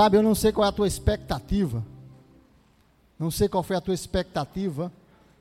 [0.00, 1.84] Sabe, eu não sei qual é a tua expectativa.
[3.18, 4.90] Não sei qual foi a tua expectativa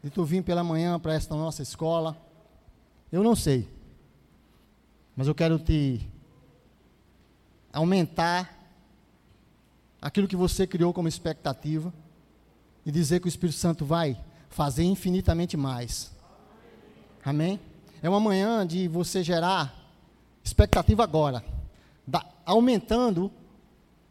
[0.03, 2.17] de tu vir pela manhã para esta nossa escola.
[3.09, 3.69] Eu não sei.
[5.15, 6.05] Mas eu quero te
[7.71, 8.53] aumentar
[10.01, 11.93] aquilo que você criou como expectativa
[12.85, 14.19] e dizer que o Espírito Santo vai
[14.49, 16.11] fazer infinitamente mais.
[17.23, 17.61] Amém?
[18.03, 19.73] É uma manhã de você gerar
[20.43, 21.45] expectativa agora,
[22.05, 23.31] da, aumentando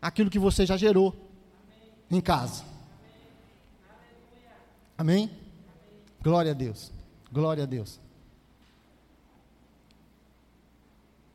[0.08, 1.14] aquilo que você já gerou
[2.10, 2.64] em casa.
[4.96, 5.30] Amém?
[6.20, 6.90] Glória a Deus.
[7.30, 8.00] Glória a Deus.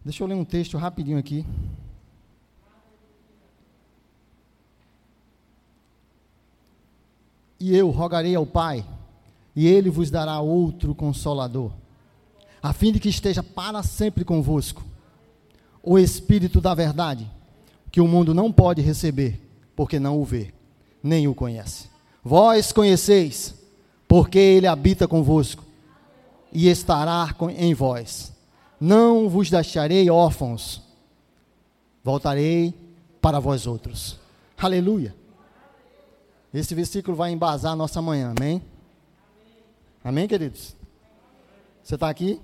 [0.04, 1.46] Deixa eu ler um texto rapidinho aqui.
[7.60, 8.86] E eu rogarei ao Pai,
[9.56, 11.72] e ele vos dará outro consolador,
[12.62, 14.84] a fim de que esteja para sempre convosco
[15.82, 17.30] o Espírito da Verdade,
[17.94, 19.40] que o mundo não pode receber,
[19.76, 20.52] porque não o vê,
[21.04, 21.88] nem o conhece.
[22.24, 23.54] Vós conheceis,
[24.08, 25.64] porque ele habita convosco
[26.52, 28.34] e estará em vós.
[28.82, 30.82] Não vos deixarei órfãos,
[32.04, 32.74] voltarei
[33.22, 34.20] para vós outros.
[34.58, 35.16] Aleluia.
[36.52, 38.60] Esse versículo vai embasar a nossa manhã, amém?
[40.04, 40.76] Amém, queridos?
[41.84, 42.42] Você está aqui?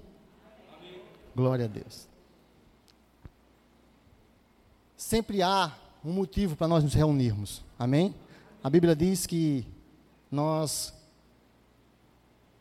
[1.36, 2.09] Glória a Deus.
[5.00, 5.72] Sempre há
[6.03, 8.14] um motivo para nós nos reunirmos, amém?
[8.61, 9.66] A Bíblia diz que
[10.30, 10.94] nós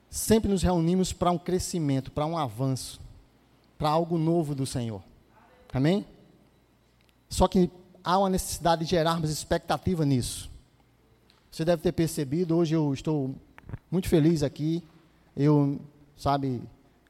[0.08, 3.00] sempre nos reunimos para um crescimento, para um avanço,
[3.76, 5.02] para algo novo do Senhor,
[5.72, 6.06] amém?
[7.28, 7.68] Só que
[8.04, 10.48] há uma necessidade de gerarmos expectativa nisso.
[11.50, 13.34] Você deve ter percebido, hoje eu estou
[13.90, 14.84] muito feliz aqui.
[15.36, 15.80] Eu,
[16.16, 16.62] sabe,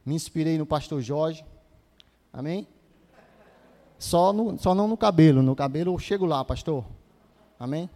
[0.06, 1.44] me inspirei no pastor Jorge.
[2.32, 2.66] Amém?
[3.98, 5.42] Só, no, só não no cabelo.
[5.42, 6.84] No cabelo eu chego lá, pastor.
[7.58, 7.90] Amém?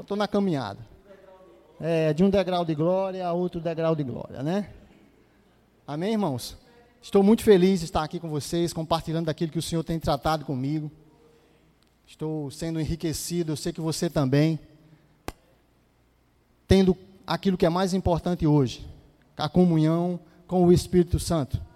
[0.00, 0.78] Estou na caminhada.
[1.80, 4.70] É, de um degrau de glória a outro degrau de glória, né?
[5.86, 6.56] Amém, irmãos?
[7.00, 10.44] Estou muito feliz de estar aqui com vocês, compartilhando daquilo que o Senhor tem tratado
[10.44, 10.90] comigo.
[12.06, 14.58] Estou sendo enriquecido, eu sei que você também.
[16.66, 16.96] Tendo
[17.26, 18.86] aquilo que é mais importante hoje,
[19.36, 21.67] a comunhão com o Espírito Santo.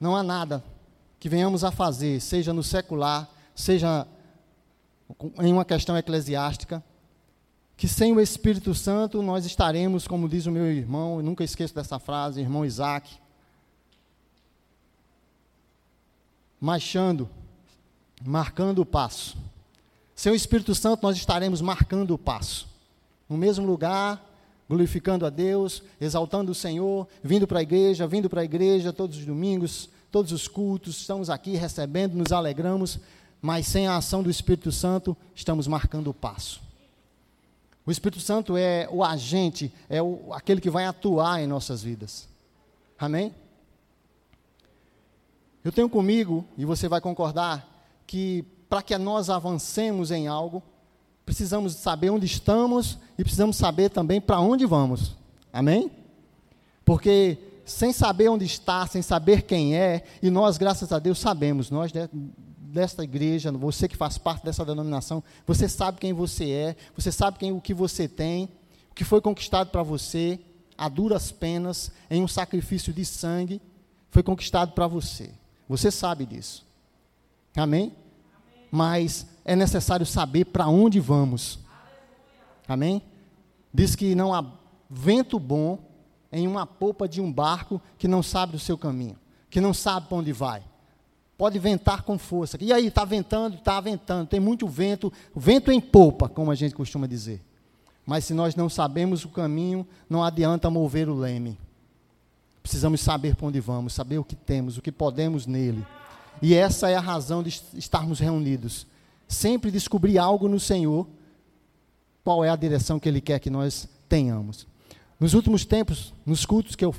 [0.00, 0.62] Não há nada
[1.18, 4.06] que venhamos a fazer, seja no secular, seja
[5.40, 6.82] em uma questão eclesiástica,
[7.76, 11.74] que sem o Espírito Santo nós estaremos, como diz o meu irmão, eu nunca esqueço
[11.74, 13.16] dessa frase, irmão Isaac,
[16.60, 17.28] marchando
[18.24, 19.36] marcando o passo.
[20.14, 22.68] Sem o Espírito Santo, nós estaremos marcando o passo.
[23.28, 24.24] No mesmo lugar,
[24.68, 29.16] glorificando a Deus, exaltando o Senhor, vindo para a igreja, vindo para a igreja todos
[29.16, 32.98] os domingos, todos os cultos, estamos aqui recebendo, nos alegramos,
[33.40, 36.60] mas sem a ação do Espírito Santo, estamos marcando o passo.
[37.86, 42.28] O Espírito Santo é o agente, é o, aquele que vai atuar em nossas vidas.
[42.98, 43.34] Amém?
[45.64, 47.66] Eu tenho comigo, e você vai concordar,
[48.06, 50.62] que para que nós avancemos em algo,
[51.28, 55.14] precisamos saber onde estamos e precisamos saber também para onde vamos.
[55.52, 55.90] Amém?
[56.86, 61.70] Porque sem saber onde está, sem saber quem é, e nós, graças a Deus, sabemos,
[61.70, 66.76] nós de, desta igreja, você que faz parte dessa denominação, você sabe quem você é,
[66.96, 68.48] você sabe quem, o que você tem,
[68.90, 70.40] o que foi conquistado para você,
[70.78, 73.60] a duras penas, em um sacrifício de sangue,
[74.10, 75.30] foi conquistado para você.
[75.68, 76.64] Você sabe disso.
[77.54, 77.92] Amém?
[78.70, 81.58] Mas é necessário saber para onde vamos.
[82.66, 83.02] Amém?
[83.72, 84.44] Diz que não há
[84.90, 85.78] vento bom
[86.30, 89.16] em uma polpa de um barco que não sabe do seu caminho,
[89.48, 90.62] que não sabe para onde vai.
[91.36, 92.58] Pode ventar com força.
[92.60, 96.74] E aí, está ventando, está ventando, tem muito vento, vento em polpa, como a gente
[96.74, 97.42] costuma dizer.
[98.04, 101.58] Mas se nós não sabemos o caminho, não adianta mover o leme.
[102.62, 105.86] Precisamos saber para onde vamos, saber o que temos, o que podemos nele.
[106.40, 108.86] E essa é a razão de estarmos reunidos.
[109.26, 111.06] Sempre descobrir algo no Senhor,
[112.24, 114.66] qual é a direção que Ele quer que nós tenhamos.
[115.18, 116.94] Nos últimos tempos, nos cultos que eu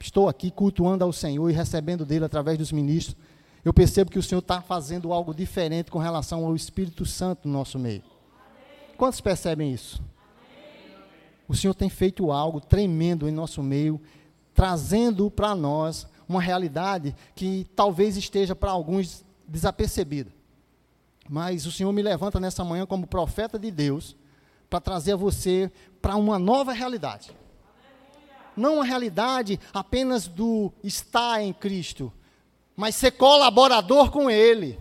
[0.00, 3.16] estou aqui cultuando ao Senhor e recebendo dele através dos ministros,
[3.64, 7.52] eu percebo que o Senhor está fazendo algo diferente com relação ao Espírito Santo no
[7.52, 8.02] nosso meio.
[8.96, 10.02] Quantos percebem isso?
[11.46, 14.00] O Senhor tem feito algo tremendo em nosso meio,
[14.54, 20.32] trazendo para nós uma realidade que talvez esteja para alguns desapercebida.
[21.28, 24.16] Mas o Senhor me levanta nessa manhã como profeta de Deus
[24.68, 27.36] para trazer você para uma nova realidade.
[28.56, 32.12] Não uma realidade apenas do estar em Cristo,
[32.76, 34.78] mas ser colaborador com Ele.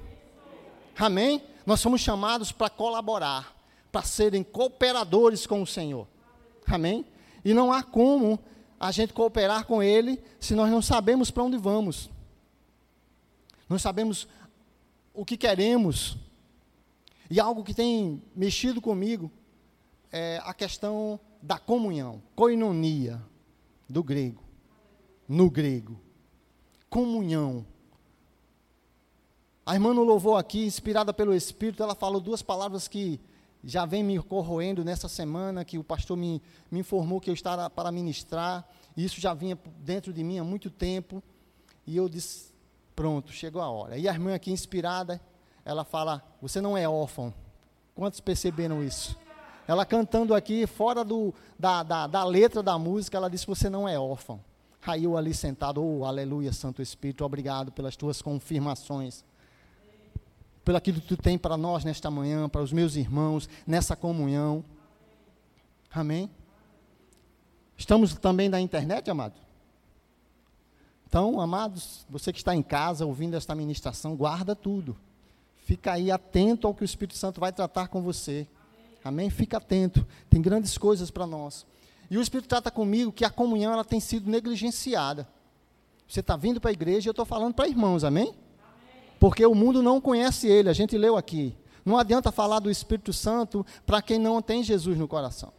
[0.95, 1.41] Amém?
[1.65, 3.55] Nós somos chamados para colaborar,
[3.91, 6.07] para serem cooperadores com o Senhor.
[6.67, 7.05] Amém?
[7.43, 8.39] E não há como
[8.79, 12.09] a gente cooperar com Ele se nós não sabemos para onde vamos.
[13.67, 14.27] Não sabemos
[15.13, 16.17] o que queremos.
[17.29, 19.29] E algo que tem mexido comigo
[20.11, 23.21] é a questão da comunhão, koinonia,
[23.87, 24.43] do grego.
[25.27, 25.99] No grego.
[26.89, 27.65] Comunhão.
[29.65, 33.19] A irmã no louvor aqui, inspirada pelo Espírito, ela falou duas palavras que
[33.63, 36.41] já vem me corroendo nessa semana, que o pastor me,
[36.71, 40.43] me informou que eu estava para ministrar, e isso já vinha dentro de mim há
[40.43, 41.21] muito tempo,
[41.85, 42.53] e eu disse,
[42.95, 43.97] pronto, chegou a hora.
[43.97, 45.21] E a irmã aqui, inspirada,
[45.65, 47.33] ela fala, você não é órfão.
[47.95, 49.17] Quantos perceberam isso?
[49.67, 53.87] Ela cantando aqui, fora do, da, da, da letra da música, ela disse, você não
[53.87, 54.39] é órfão.
[54.85, 59.23] Aí eu ali sentado, oh, aleluia, Santo Espírito, obrigado pelas tuas confirmações
[60.69, 64.63] pelo aquilo que tu tem para nós nesta manhã, para os meus irmãos, nessa comunhão.
[65.91, 66.29] Amém?
[67.75, 69.33] Estamos também na internet, amado?
[71.07, 74.95] Então, amados, você que está em casa ouvindo esta ministração, guarda tudo.
[75.65, 78.47] Fica aí atento ao que o Espírito Santo vai tratar com você.
[79.03, 79.31] Amém?
[79.31, 80.05] Fica atento.
[80.29, 81.65] Tem grandes coisas para nós.
[82.11, 85.27] E o Espírito trata comigo que a comunhão ela tem sido negligenciada.
[86.07, 88.35] Você está vindo para a igreja e eu estou falando para irmãos, amém?
[89.19, 91.55] Porque o mundo não conhece ele, a gente leu aqui.
[91.85, 95.51] Não adianta falar do Espírito Santo para quem não tem Jesus no coração,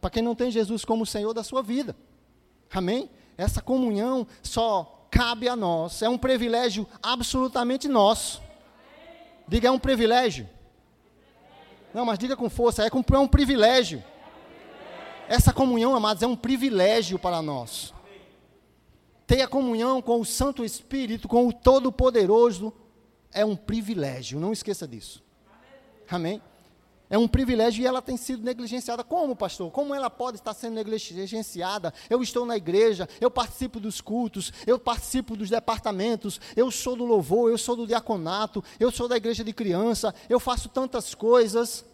[0.00, 1.96] para quem não tem Jesus como Senhor da sua vida.
[2.72, 3.08] Amém?
[3.36, 8.42] Essa comunhão só cabe a nós, é um privilégio absolutamente nosso.
[9.46, 10.48] Diga, é um privilégio.
[11.92, 14.02] Não, mas diga com força, é, é um privilégio.
[15.28, 17.94] Essa comunhão, amados, é um privilégio para nós.
[19.26, 22.72] Ter a comunhão com o Santo Espírito, com o Todo-Poderoso,
[23.34, 25.22] é um privilégio, não esqueça disso.
[26.08, 26.40] Amém?
[27.10, 29.04] É um privilégio e ela tem sido negligenciada.
[29.04, 29.70] Como, pastor?
[29.70, 31.92] Como ela pode estar sendo negligenciada?
[32.08, 37.04] Eu estou na igreja, eu participo dos cultos, eu participo dos departamentos, eu sou do
[37.04, 41.84] louvor, eu sou do diaconato, eu sou da igreja de criança, eu faço tantas coisas.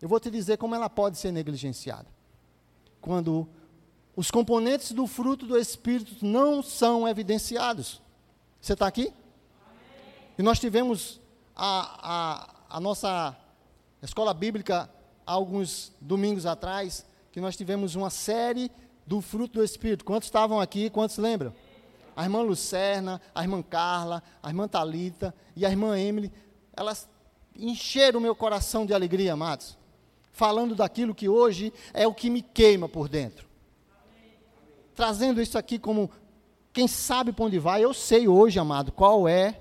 [0.00, 2.06] Eu vou te dizer como ela pode ser negligenciada.
[3.00, 3.48] Quando
[4.14, 8.00] os componentes do fruto do Espírito não são evidenciados.
[8.60, 9.12] Você está aqui?
[10.38, 11.20] E nós tivemos
[11.54, 13.36] a, a, a nossa
[14.02, 14.90] escola bíblica
[15.26, 18.70] há alguns domingos atrás, que nós tivemos uma série
[19.06, 20.04] do fruto do Espírito.
[20.04, 20.88] Quantos estavam aqui?
[20.90, 21.54] Quantos lembram?
[22.16, 26.32] A irmã Lucerna, a irmã Carla, a irmã Talita e a irmã Emily,
[26.74, 27.08] elas
[27.54, 29.76] encheram o meu coração de alegria, amados,
[30.30, 33.46] falando daquilo que hoje é o que me queima por dentro.
[34.94, 36.10] Trazendo isso aqui como
[36.72, 39.60] quem sabe para onde vai, eu sei hoje, amado, qual é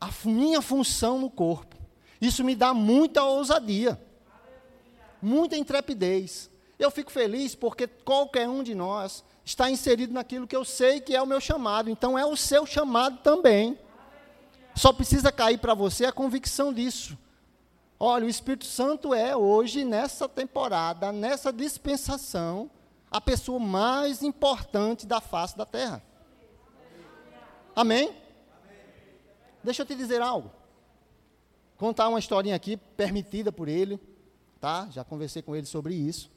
[0.00, 1.76] a minha função no corpo.
[2.20, 4.00] Isso me dá muita ousadia,
[5.20, 6.50] muita intrepidez.
[6.78, 11.14] Eu fico feliz porque qualquer um de nós está inserido naquilo que eu sei que
[11.14, 13.78] é o meu chamado, então é o seu chamado também.
[14.74, 17.18] Só precisa cair para você a convicção disso.
[17.98, 22.70] Olha, o Espírito Santo é hoje, nessa temporada, nessa dispensação,
[23.10, 26.02] a pessoa mais importante da face da terra.
[27.76, 28.14] Amém?
[29.62, 30.50] Deixa eu te dizer algo.
[31.76, 33.98] Contar uma historinha aqui, permitida por ele,
[34.60, 34.88] tá?
[34.90, 36.30] Já conversei com ele sobre isso.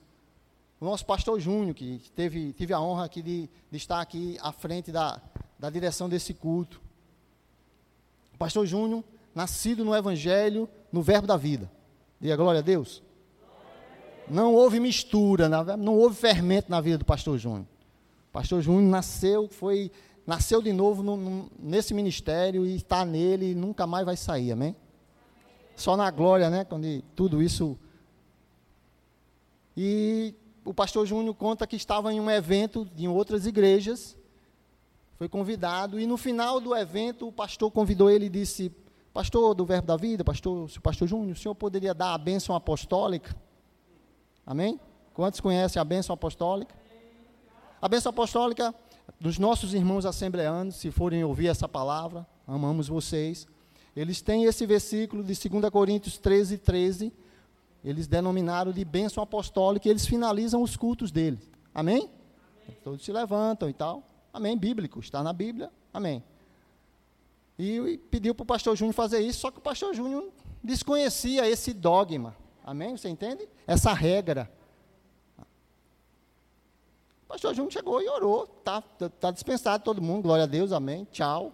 [0.80, 4.52] O nosso pastor Júnior, que teve, tive a honra aqui de, de estar aqui à
[4.52, 5.22] frente da,
[5.58, 6.82] da direção desse culto.
[8.34, 9.04] O pastor Júnior,
[9.34, 11.72] nascido no Evangelho, no Verbo da Vida.
[12.20, 13.02] Diga glória a Deus.
[14.30, 17.68] Não houve mistura, não houve fermento na vida do pastor Júnior.
[18.30, 19.92] O pastor Júnior nasceu, foi
[20.26, 24.52] nasceu de novo no, no, nesse ministério e está nele e nunca mais vai sair,
[24.52, 24.76] amém?
[25.76, 26.64] Só na glória, né?
[26.64, 27.78] Quando tudo isso.
[29.76, 34.16] E o pastor Júnior conta que estava em um evento em outras igrejas,
[35.18, 38.72] foi convidado, e no final do evento o pastor convidou ele e disse:
[39.14, 43.36] Pastor do Verbo da Vida, pastor, pastor Júnior, o senhor poderia dar a bênção apostólica?
[44.46, 44.80] Amém?
[45.14, 46.76] Quantos conhecem a bênção apostólica?
[47.82, 48.74] A bênção apostólica
[49.24, 53.48] dos nossos irmãos assembleanos, se forem ouvir essa palavra, amamos vocês.
[53.96, 57.14] Eles têm esse versículo de 2 Coríntios 13, 13.
[57.86, 61.40] Eles denominaram de bênção apostólica e eles finalizam os cultos deles.
[61.74, 62.10] Amém?
[62.66, 62.78] Amém?
[62.84, 64.04] Todos se levantam e tal.
[64.34, 64.58] Amém?
[64.58, 65.72] Bíblico, está na Bíblia.
[65.94, 66.22] Amém.
[67.58, 71.48] E, e pediu para o pastor Júnior fazer isso, só que o pastor Júnior desconhecia
[71.48, 72.36] esse dogma.
[72.62, 72.98] Amém?
[72.98, 73.48] Você entende?
[73.66, 74.52] Essa regra
[77.34, 78.82] pastor Júnior chegou e orou, tá,
[79.20, 81.52] tá dispensado todo mundo, glória a Deus, amém, tchau,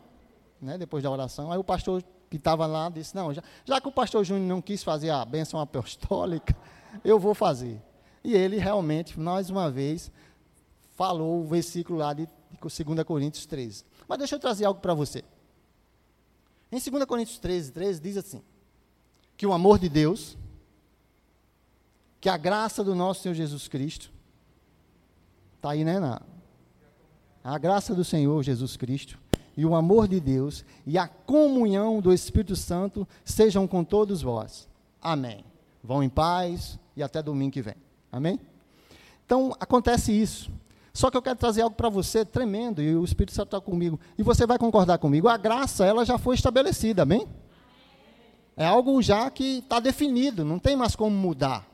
[0.62, 1.52] né, depois da oração.
[1.52, 4.62] Aí o pastor que estava lá, disse: Não, já, já que o pastor Júnior não
[4.62, 6.56] quis fazer a bênção apostólica,
[7.04, 7.82] eu vou fazer.
[8.22, 10.12] E ele realmente, mais uma vez,
[10.98, 13.86] falou o versículo lá de, de 2 Coríntios 13.
[14.06, 15.24] Mas deixa eu trazer algo para você.
[16.70, 18.44] Em 2 Coríntios 13, 13 diz assim:
[19.38, 20.38] que o amor de Deus,
[22.20, 24.19] que a graça do nosso Senhor Jesus Cristo,
[25.60, 26.00] está aí, né?
[27.44, 29.20] A graça do Senhor Jesus Cristo
[29.58, 34.70] e o amor de Deus e a comunhão do Espírito Santo sejam com todos vós.
[35.02, 35.44] Amém.
[35.84, 37.76] Vão em paz e até domingo que vem.
[38.10, 38.40] Amém?
[39.26, 40.50] Então, acontece isso.
[40.94, 44.00] Só que eu quero trazer algo para você tremendo, e o Espírito Santo está comigo.
[44.18, 45.28] E você vai concordar comigo.
[45.28, 47.28] A graça, ela já foi estabelecida, amém?
[48.56, 51.68] É algo já que está definido, não tem mais como mudar.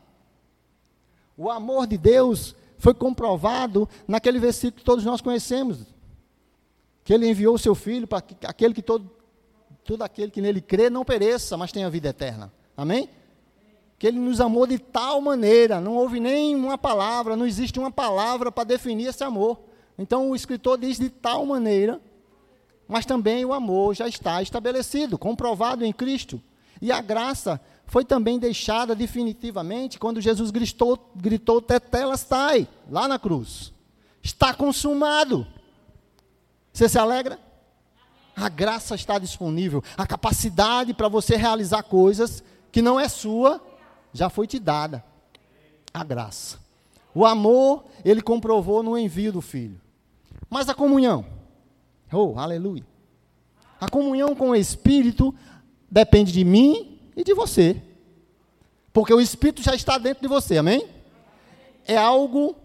[1.37, 5.79] O amor de Deus foi comprovado naquele versículo que todos nós conhecemos,
[7.03, 9.09] que ele enviou o seu filho para que aquele que todo,
[9.83, 12.53] todo aquele que nele crê não pereça, mas tenha vida eterna.
[12.77, 13.09] Amém?
[13.97, 17.89] Que ele nos amou de tal maneira, não houve nem uma palavra, não existe uma
[17.89, 19.59] palavra para definir esse amor.
[19.97, 21.99] Então o escritor diz de tal maneira,
[22.87, 26.39] mas também o amor já está estabelecido, comprovado em Cristo.
[26.79, 33.71] E a graça foi também deixada definitivamente quando Jesus gritou, gritou Tetelestai, lá na cruz.
[34.23, 35.45] Está consumado.
[36.73, 37.39] Você se alegra?
[38.35, 39.83] A graça está disponível.
[39.95, 43.61] A capacidade para você realizar coisas que não é sua,
[44.11, 45.03] já foi te dada.
[45.93, 46.59] A graça.
[47.13, 49.79] O amor, ele comprovou no envio do Filho.
[50.49, 51.25] Mas a comunhão.
[52.11, 52.85] Oh, aleluia.
[53.79, 55.33] A comunhão com o Espírito
[55.89, 57.81] depende de mim e de você.
[58.91, 60.88] Porque o Espírito já está dentro de você, amém?
[61.86, 62.55] É algo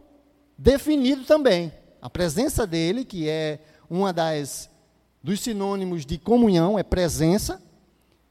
[0.56, 1.72] definido também.
[2.00, 4.68] A presença dele, que é uma das
[5.22, 7.62] dos sinônimos de comunhão, é presença.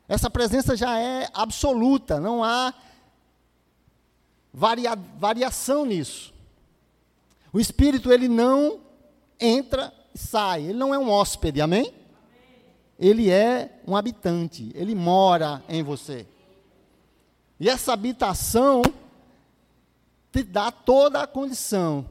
[0.07, 2.73] Essa presença já é absoluta, não há
[4.51, 6.33] varia, variação nisso.
[7.53, 8.79] O Espírito ele não
[9.39, 11.93] entra e sai, ele não é um hóspede, amém?
[12.99, 16.27] Ele é um habitante, ele mora em você.
[17.57, 18.81] E essa habitação
[20.31, 22.05] te dá toda a condição,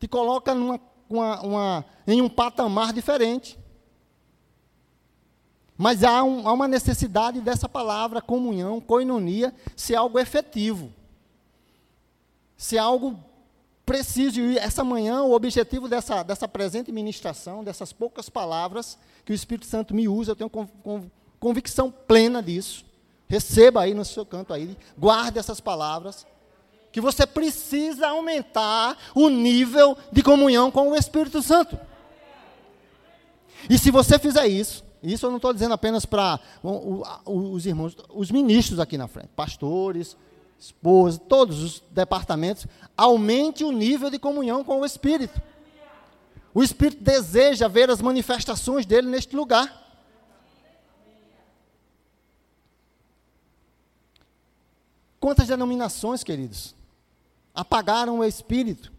[0.00, 3.58] te coloca numa, uma, uma, em um patamar diferente.
[5.76, 10.90] Mas há, um, há uma necessidade dessa palavra comunhão, koinonia, ser algo efetivo,
[12.56, 13.18] ser algo
[13.92, 14.40] preciso.
[14.40, 19.66] E essa manhã, o objetivo dessa, dessa presente ministração, dessas poucas palavras, que o Espírito
[19.66, 20.50] Santo me usa, eu tenho
[21.38, 22.86] convicção plena disso.
[23.28, 26.26] Receba aí no seu canto aí, guarde essas palavras,
[26.90, 31.78] que você precisa aumentar o nível de comunhão com o Espírito Santo.
[33.68, 36.40] E se você fizer isso, isso eu não estou dizendo apenas para
[37.24, 40.16] os irmãos, os ministros aqui na frente, pastores,
[40.62, 42.66] esposas, todos os departamentos,
[42.96, 45.42] aumente o nível de comunhão com o Espírito.
[46.54, 49.80] O Espírito deseja ver as manifestações dele neste lugar.
[55.18, 56.76] Quantas denominações, queridos,
[57.52, 58.92] apagaram o Espírito?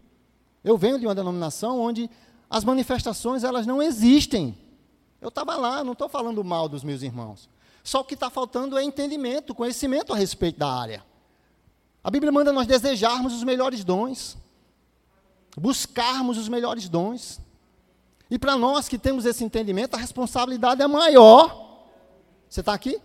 [0.62, 2.10] Eu venho de uma denominação onde
[2.50, 4.58] as manifestações elas não existem.
[5.18, 7.48] Eu estava lá, não estou falando mal dos meus irmãos.
[7.82, 11.13] Só o que está faltando é entendimento, conhecimento a respeito da área.
[12.04, 14.36] A Bíblia manda nós desejarmos os melhores dons,
[15.56, 17.40] buscarmos os melhores dons.
[18.30, 21.88] E para nós que temos esse entendimento, a responsabilidade é maior.
[22.46, 23.00] Você está aqui?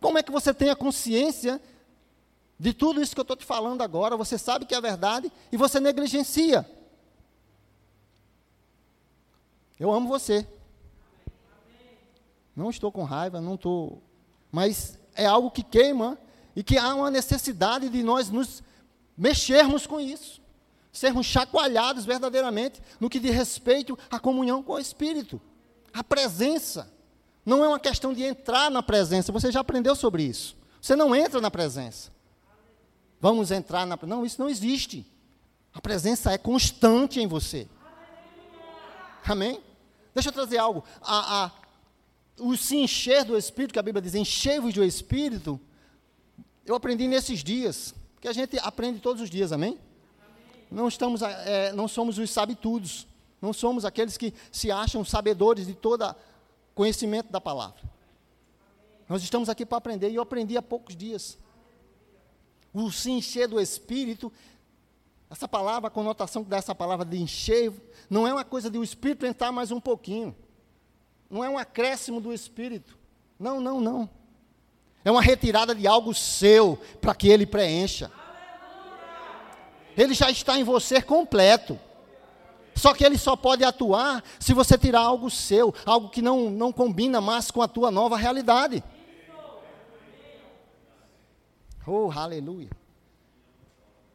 [0.00, 1.62] Como é que você tem a consciência
[2.58, 4.16] de tudo isso que eu estou te falando agora?
[4.16, 6.68] Você sabe que é verdade e você negligencia.
[9.78, 10.44] Eu amo você.
[12.56, 14.02] Não estou com raiva, não estou.
[14.50, 16.18] Mas é algo que queima
[16.54, 18.62] e que há uma necessidade de nós nos
[19.16, 20.42] mexermos com isso
[20.92, 25.40] sermos chacoalhados verdadeiramente no que diz respeito à comunhão com o Espírito.
[25.92, 26.92] A presença.
[27.44, 30.56] Não é uma questão de entrar na presença, você já aprendeu sobre isso.
[30.80, 32.12] Você não entra na presença.
[33.20, 33.98] Vamos entrar na.
[34.02, 35.06] Não, isso não existe.
[35.74, 37.66] A presença é constante em você.
[39.24, 39.60] Amém?
[40.14, 40.84] Deixa eu trazer algo.
[41.00, 41.50] A, a,
[42.38, 45.60] o se encher do Espírito, que a Bíblia diz, enchei-vos do Espírito,
[46.72, 49.78] eu aprendi nesses dias, que a gente aprende todos os dias, amém?
[50.72, 53.06] não, estamos, é, não somos os sabitudos,
[53.40, 56.14] não somos aqueles que se acham sabedores de todo
[56.74, 57.80] conhecimento da palavra.
[59.08, 61.38] Nós estamos aqui para aprender, e eu aprendi há poucos dias.
[62.72, 64.32] O se encher do Espírito,
[65.28, 67.72] essa palavra, a conotação que dá essa palavra de encher,
[68.08, 70.34] não é uma coisa de o Espírito entrar mais um pouquinho.
[71.28, 72.98] não é um acréscimo do Espírito.
[73.38, 74.21] Não, não, não.
[75.04, 78.10] É uma retirada de algo seu para que ele preencha.
[79.96, 81.78] Ele já está em você completo.
[82.74, 86.72] Só que ele só pode atuar se você tirar algo seu, algo que não, não
[86.72, 88.82] combina mais com a tua nova realidade.
[91.86, 92.70] Oh, aleluia.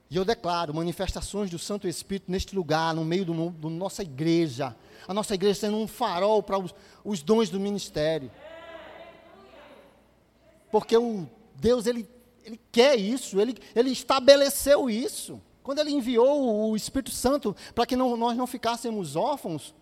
[0.10, 4.76] E eu declaro manifestações do Santo Espírito neste lugar, no meio da nossa igreja.
[5.08, 8.32] A nossa igreja sendo um farol para os, os dons do ministério.
[10.72, 12.08] Porque o Deus, ele,
[12.44, 15.42] ele quer isso, ele, ele estabeleceu isso.
[15.64, 19.76] Quando ele enviou o Espírito Santo para que não, nós não ficássemos órfãos,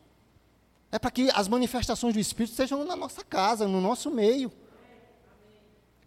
[0.92, 4.52] é para que as manifestações do Espírito sejam na nossa casa, no nosso meio.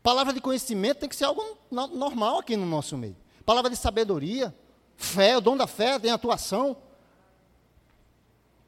[0.02, 3.16] Palavra de conhecimento tem que ser algo normal aqui no nosso meio.
[3.44, 4.54] Palavra de sabedoria,
[4.96, 6.76] fé, o dom da fé tem atuação.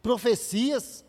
[0.02, 1.04] Profecias,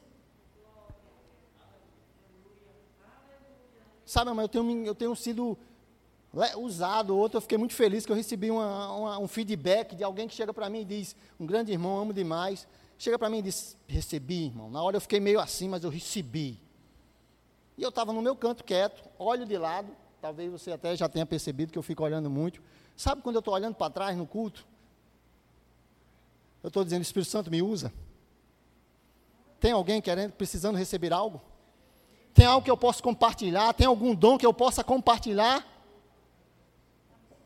[4.12, 5.58] Sabe, mas eu tenho, eu tenho sido
[6.58, 7.16] usado.
[7.16, 10.36] Outro, eu fiquei muito feliz que eu recebi uma, uma, um feedback de alguém que
[10.36, 12.68] chega para mim e diz: Um grande irmão, amo demais.
[12.98, 14.70] Chega para mim e diz: Recebi, irmão.
[14.70, 16.60] Na hora eu fiquei meio assim, mas eu recebi.
[17.78, 19.88] E eu estava no meu canto quieto, olho de lado.
[20.22, 22.62] Talvez você até já tenha percebido que eu fico olhando muito.
[22.98, 24.68] Sabe quando eu estou olhando para trás no culto?
[26.62, 27.94] Eu estou dizendo: Espírito Santo me usa.
[29.58, 31.42] Tem alguém querendo, precisando receber algo?
[32.34, 33.74] Tem algo que eu posso compartilhar?
[33.74, 35.66] Tem algum dom que eu possa compartilhar?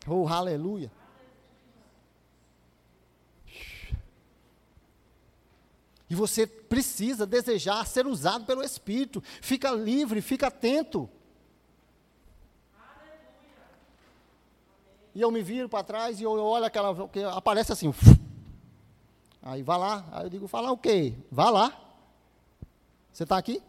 [0.06, 0.90] Oh, aleluia.
[6.08, 9.20] E você precisa desejar ser usado pelo Espírito.
[9.40, 11.10] Fica livre, fica atento.
[15.12, 17.08] E eu me viro para trás e eu olho aquela.
[17.08, 17.92] que aparece assim.
[19.42, 20.04] Aí vai lá.
[20.12, 21.14] Aí eu digo, falar o quê?
[21.30, 21.76] Vá lá.
[23.12, 23.62] Você está aqui?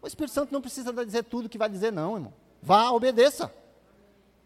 [0.00, 2.34] O Espírito Santo não precisa dizer tudo que vai dizer, não, irmão.
[2.62, 3.52] Vá, obedeça.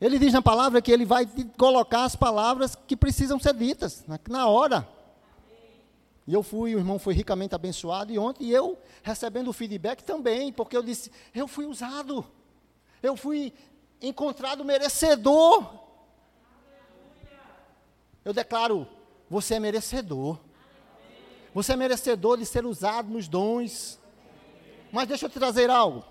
[0.01, 1.29] Ele diz na palavra que ele vai
[1.59, 4.89] colocar as palavras que precisam ser ditas, na, na hora.
[6.27, 10.53] E eu fui, o irmão foi ricamente abençoado, e ontem eu recebendo o feedback também,
[10.53, 12.25] porque eu disse: eu fui usado,
[13.03, 13.53] eu fui
[14.01, 15.75] encontrado merecedor.
[18.25, 18.87] Eu declaro:
[19.29, 20.39] você é merecedor.
[21.53, 24.00] Você é merecedor de ser usado nos dons.
[24.93, 26.05] Mas deixa eu te trazer algo.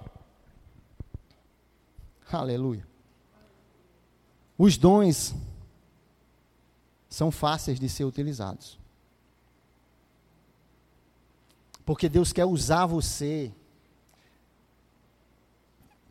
[2.32, 2.88] Aleluia.
[4.58, 5.34] Os dons
[7.10, 8.78] são fáceis de ser utilizados.
[11.86, 13.52] Porque Deus quer usar você.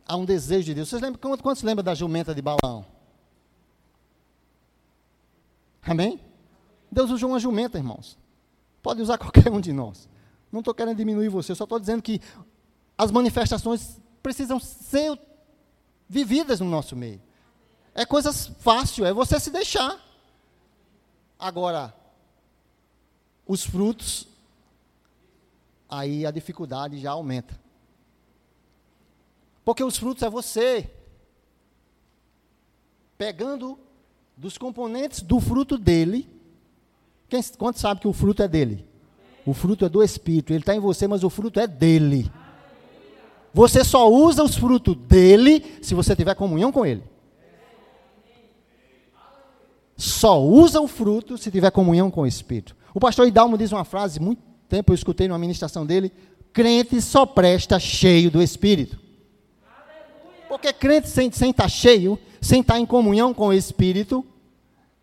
[0.05, 0.89] Há um desejo de Deus.
[0.89, 2.85] Vocês lembram, quantos lembram da jumenta de Balaão?
[5.81, 6.19] Amém?
[6.91, 8.17] Deus usou uma jumenta, irmãos.
[8.81, 10.09] Pode usar qualquer um de nós.
[10.51, 12.19] Não estou querendo diminuir você, só estou dizendo que
[12.99, 15.17] as manifestações precisam ser
[16.09, 17.21] vividas no nosso meio.
[17.95, 19.97] É coisa fácil, é você se deixar.
[21.39, 21.95] Agora,
[23.47, 24.27] os frutos,
[25.89, 27.57] aí a dificuldade já aumenta.
[29.63, 30.91] Porque os frutos é você
[33.17, 33.79] pegando
[34.35, 36.29] dos componentes do fruto dele.
[37.29, 38.85] Quem, quanto sabe que o fruto é dele?
[39.45, 40.51] O fruto é do Espírito.
[40.51, 42.29] Ele está em você, mas o fruto é dele.
[43.59, 47.03] Você só usa os frutos dele se você tiver comunhão com ele.
[49.97, 52.73] Só usa o fruto se tiver comunhão com o Espírito.
[52.93, 56.09] O pastor Hidalmo diz uma frase, muito tempo eu escutei numa ministração dele:
[56.53, 58.97] crente só presta cheio do Espírito.
[60.47, 64.25] Porque crente sem, sem estar cheio, sem estar em comunhão com o Espírito,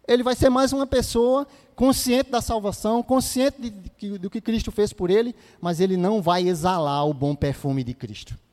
[0.09, 4.73] ele vai ser mais uma pessoa consciente da salvação, consciente de, de, do que Cristo
[4.73, 8.46] fez por ele, mas ele não vai exalar o bom perfume de Cristo.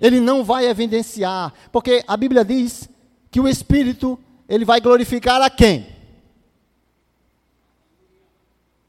[0.00, 2.88] Ele não vai evidenciar, porque a Bíblia diz
[3.30, 5.94] que o Espírito, ele vai glorificar a quem?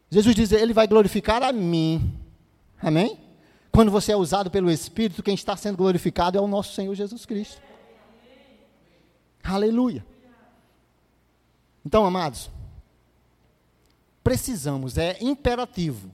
[0.10, 2.14] Jesus diz, ele vai glorificar a mim.
[2.82, 3.20] Amém?
[3.72, 7.26] Quando você é usado pelo Espírito, quem está sendo glorificado é o nosso Senhor Jesus
[7.26, 7.62] Cristo.
[9.44, 10.06] Aleluia.
[11.86, 12.50] Então, amados,
[14.24, 16.10] precisamos, é imperativo,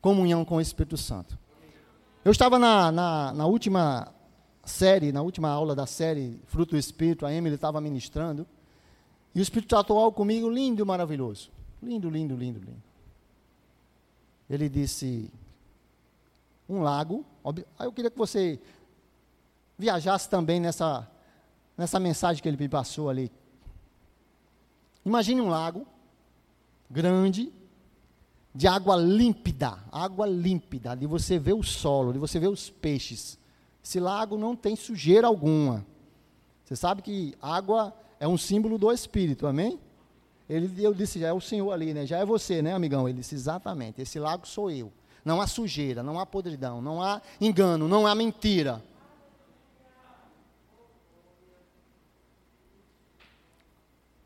[0.00, 1.38] comunhão com o Espírito Santo.
[2.24, 4.14] Eu estava na, na, na, última
[4.64, 8.46] série, na última aula da série Fruto do Espírito, a Emily estava ministrando,
[9.34, 11.50] e o Espírito tratou algo comigo lindo e maravilhoso.
[11.82, 12.82] Lindo, lindo, lindo, lindo.
[14.48, 15.32] Ele disse:
[16.68, 17.24] um lago.
[17.80, 18.60] Eu queria que você
[19.76, 21.10] viajasse também nessa,
[21.76, 23.32] nessa mensagem que ele me passou ali.
[25.04, 25.84] Imagine um lago
[26.88, 27.52] grande,
[28.54, 33.38] de água límpida, água límpida, de você ver o solo, de você ver os peixes.
[33.82, 35.84] Esse lago não tem sujeira alguma.
[36.64, 39.80] Você sabe que água é um símbolo do Espírito, amém?
[40.48, 42.04] Ele, eu disse, já é o Senhor ali, né?
[42.04, 43.08] Já é você, né, amigão?
[43.08, 44.92] Ele disse, exatamente, esse lago sou eu.
[45.24, 48.82] Não há sujeira, não há podridão, não há engano, não há mentira.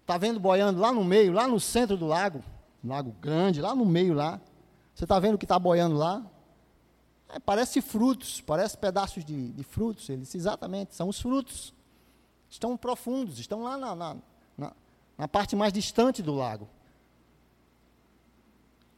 [0.01, 2.43] Está vendo boiando lá no meio, lá no centro do lago?
[2.85, 4.41] Lago grande, lá no meio lá.
[4.95, 6.25] Você está vendo o que está boiando lá?
[7.29, 10.09] É, parece frutos, parece pedaços de, de, frutos.
[10.09, 11.75] Eles exatamente são os frutos.
[12.49, 14.17] Estão profundos, estão lá na, na,
[14.57, 14.73] na,
[15.19, 16.69] na parte mais distante do lago.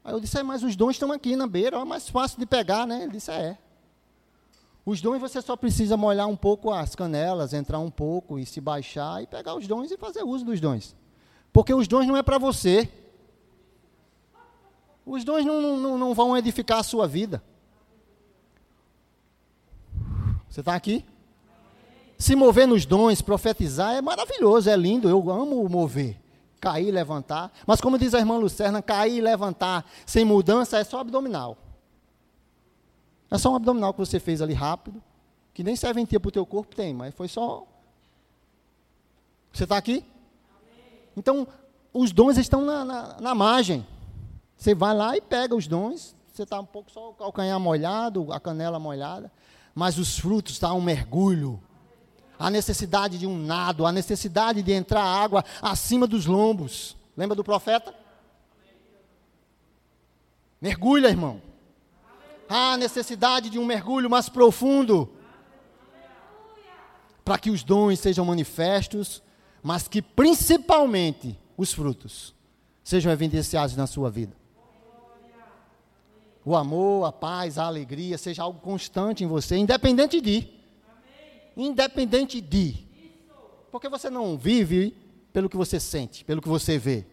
[0.04, 2.46] Aí eu disse, é, mas os dons estão aqui na beira, é mais fácil de
[2.46, 3.02] pegar, né?
[3.02, 3.58] Ele disse, é.
[4.84, 8.60] Os dons você só precisa molhar um pouco as canelas, entrar um pouco e se
[8.60, 10.96] baixar e pegar os dons e fazer uso dos dons.
[11.52, 12.90] Porque os dons não é para você.
[15.08, 17.42] Os dons não, não, não vão edificar a sua vida.
[20.50, 21.02] Você está aqui?
[22.18, 25.08] Se mover nos dons, profetizar é maravilhoso, é lindo.
[25.08, 26.20] Eu amo mover.
[26.60, 27.50] Cair, levantar.
[27.66, 31.56] Mas como diz a irmã Lucerna, cair e levantar sem mudança é só abdominal.
[33.30, 35.02] É só um abdominal que você fez ali rápido,
[35.54, 37.66] que nem serventia para o teu corpo, tem, mas foi só.
[39.52, 40.04] Você está aqui?
[41.16, 41.48] Então,
[41.94, 43.86] os dons estão na, na, na margem.
[44.58, 48.32] Você vai lá e pega os dons, você está um pouco só o calcanhar molhado,
[48.32, 49.30] a canela molhada,
[49.72, 51.62] mas os frutos está um mergulho.
[52.36, 56.96] A necessidade de um nado, a necessidade de entrar água acima dos lombos.
[57.16, 57.94] Lembra do profeta?
[60.60, 61.40] Mergulha, irmão.
[62.48, 65.12] Há necessidade de um mergulho mais profundo.
[67.24, 69.22] Para que os dons sejam manifestos,
[69.62, 72.34] mas que principalmente os frutos
[72.82, 74.38] sejam evidenciados na sua vida
[76.48, 80.48] o amor, a paz, a alegria, seja algo constante em você, independente de.
[81.54, 82.86] Independente de.
[83.70, 84.96] Porque você não vive
[85.30, 87.04] pelo que você sente, pelo que você vê.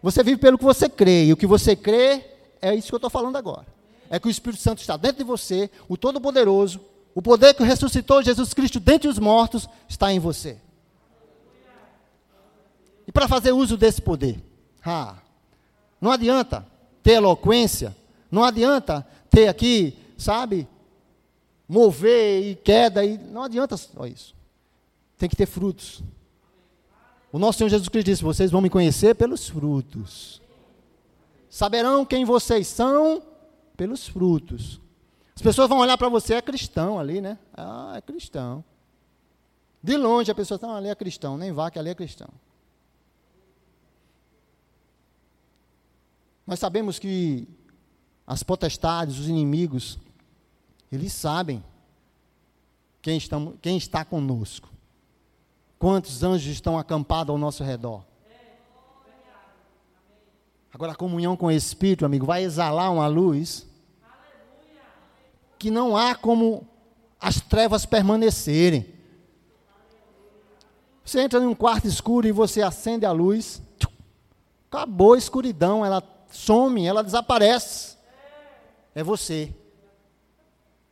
[0.00, 1.24] Você vive pelo que você crê.
[1.24, 2.24] E o que você crê
[2.62, 3.66] é isso que eu estou falando agora.
[4.08, 6.80] É que o Espírito Santo está dentro de você, o Todo-Poderoso,
[7.16, 10.56] o poder que ressuscitou Jesus Cristo dentre os mortos está em você.
[13.08, 14.40] E para fazer uso desse poder,
[14.86, 15.16] ah,
[16.00, 16.64] não adianta
[17.02, 17.96] ter eloquência,
[18.30, 20.68] não adianta ter aqui, sabe,
[21.68, 24.34] mover e queda, e não adianta só isso.
[25.16, 26.02] Tem que ter frutos.
[27.32, 30.40] O nosso Senhor Jesus Cristo disse: Vocês vão me conhecer pelos frutos.
[31.50, 33.22] Saberão quem vocês são
[33.76, 34.80] pelos frutos.
[35.34, 37.38] As pessoas vão olhar para você, é cristão ali, né?
[37.56, 38.64] Ah, é cristão.
[39.82, 42.28] De longe a pessoa está, ali é cristão, nem vá que ali é cristão.
[46.46, 47.46] Nós sabemos que
[48.28, 49.98] as potestades, os inimigos,
[50.92, 51.64] eles sabem
[53.00, 54.68] quem, estamos, quem está conosco.
[55.78, 58.04] Quantos anjos estão acampados ao nosso redor.
[60.74, 63.66] Agora, a comunhão com o Espírito, amigo, vai exalar uma luz
[65.58, 66.68] que não há como
[67.18, 68.94] as trevas permanecerem.
[71.02, 73.62] Você entra em um quarto escuro e você acende a luz,
[74.70, 77.97] acabou a escuridão, ela some, ela desaparece.
[78.98, 79.54] É você.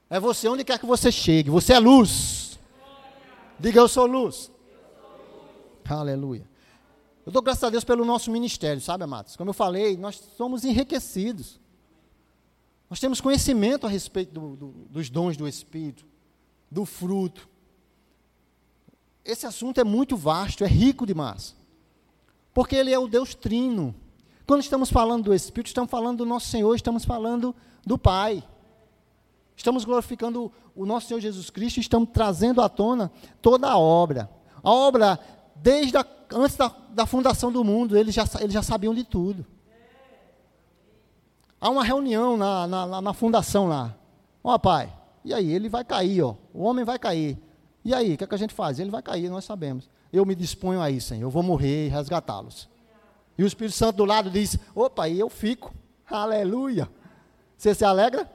[0.08, 1.50] É você onde quer que você chegue.
[1.50, 2.56] Você é luz.
[3.58, 4.48] Diga eu sou luz.
[5.84, 6.48] Aleluia.
[7.26, 9.34] Eu dou graças a Deus pelo nosso ministério, sabe, amados?
[9.34, 11.58] Como eu falei, nós somos enriquecidos.
[12.88, 16.06] Nós temos conhecimento a respeito do, do, dos dons do Espírito,
[16.70, 17.48] do fruto.
[19.24, 21.56] Esse assunto é muito vasto, é rico demais.
[22.54, 23.92] Porque ele é o Deus trino.
[24.46, 27.54] Quando estamos falando do Espírito, estamos falando do nosso Senhor, estamos falando
[27.84, 28.44] do Pai.
[29.56, 34.30] Estamos glorificando o nosso Senhor Jesus Cristo estamos trazendo à tona toda a obra.
[34.62, 35.18] A obra,
[35.56, 39.44] desde a, antes da, da, fundação do mundo, eles já, eles já sabiam de tudo.
[41.58, 43.96] Há uma reunião na, na, na fundação lá.
[44.44, 44.92] Ó, pai,
[45.24, 45.50] e aí?
[45.50, 46.36] Ele vai cair, ó.
[46.52, 47.38] O homem vai cair.
[47.82, 48.78] E aí, o que, é que a gente faz?
[48.78, 49.88] Ele vai cair, nós sabemos.
[50.12, 51.22] Eu me disponho a isso, Senhor.
[51.22, 52.68] Eu vou morrer e resgatá-los.
[53.38, 55.74] E o Espírito Santo do lado diz: opa, e eu fico.
[56.08, 56.88] Aleluia.
[57.56, 58.30] Você se alegra?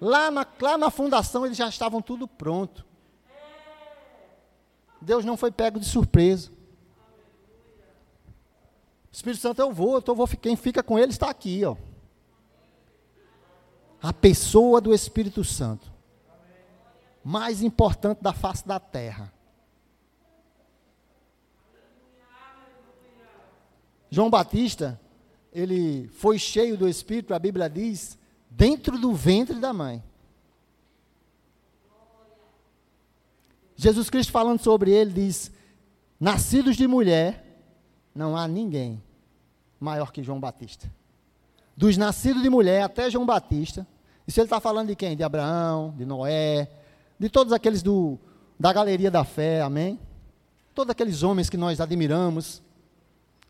[0.00, 2.84] Lá na, lá na fundação eles já estavam tudo pronto.
[5.00, 6.50] Deus não foi pego de surpresa.
[9.12, 11.76] Espírito Santo, eu vou, eu vou, quem fica com ele está aqui, ó.
[14.02, 15.92] A pessoa do Espírito Santo,
[17.22, 19.32] mais importante da face da terra.
[24.14, 25.00] João Batista,
[25.52, 28.16] ele foi cheio do Espírito, a Bíblia diz,
[28.48, 30.00] dentro do ventre da mãe.
[33.74, 35.50] Jesus Cristo falando sobre ele diz:
[36.20, 37.44] Nascidos de mulher,
[38.14, 39.02] não há ninguém
[39.80, 40.88] maior que João Batista.
[41.76, 43.84] Dos nascidos de mulher até João Batista.
[44.28, 45.16] Isso ele está falando de quem?
[45.16, 46.70] De Abraão, de Noé,
[47.18, 48.16] de todos aqueles do,
[48.58, 49.98] da galeria da fé, amém?
[50.72, 52.62] Todos aqueles homens que nós admiramos.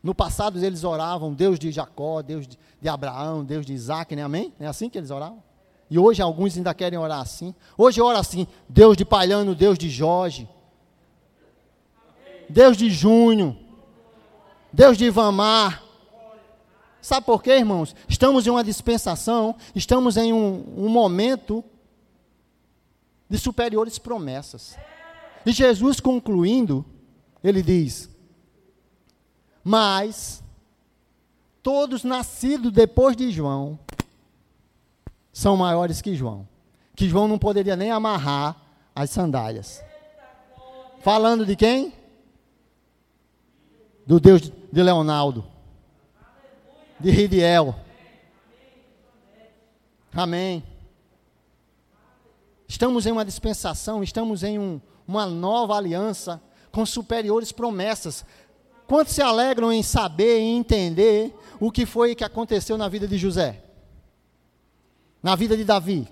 [0.05, 4.21] No passado eles oravam Deus de Jacó, Deus de, Abraão, Deus de Isaac, né?
[4.21, 4.53] amém?
[4.59, 5.43] É assim que eles oravam?
[5.89, 7.55] E hoje alguns ainda querem orar assim.
[7.75, 10.47] Hoje ora assim, Deus de Palhano, Deus de Jorge,
[12.47, 13.57] Deus de Junho,
[14.71, 15.83] Deus de Ivamar.
[17.01, 17.95] Sabe por quê, irmãos?
[18.07, 21.63] Estamos em uma dispensação, estamos em um, um momento
[23.27, 24.77] de superiores promessas.
[25.43, 26.85] E Jesus concluindo,
[27.43, 28.14] ele diz:
[29.67, 30.43] Mas
[31.63, 33.79] todos nascidos depois de João
[35.33, 36.47] são maiores que João.
[36.95, 38.55] Que João não poderia nem amarrar
[38.95, 39.83] as sandálias.
[41.01, 41.91] Falando de quem?
[44.05, 45.43] Do Deus de Leonardo.
[46.99, 47.75] De Ridiel.
[50.13, 50.63] Amém.
[52.67, 56.39] Estamos em uma dispensação, estamos em um, uma nova aliança
[56.71, 58.25] com superiores promessas.
[58.87, 63.17] Quantos se alegram em saber e entender o que foi que aconteceu na vida de
[63.17, 63.65] José?
[65.25, 66.07] na vida de Davi.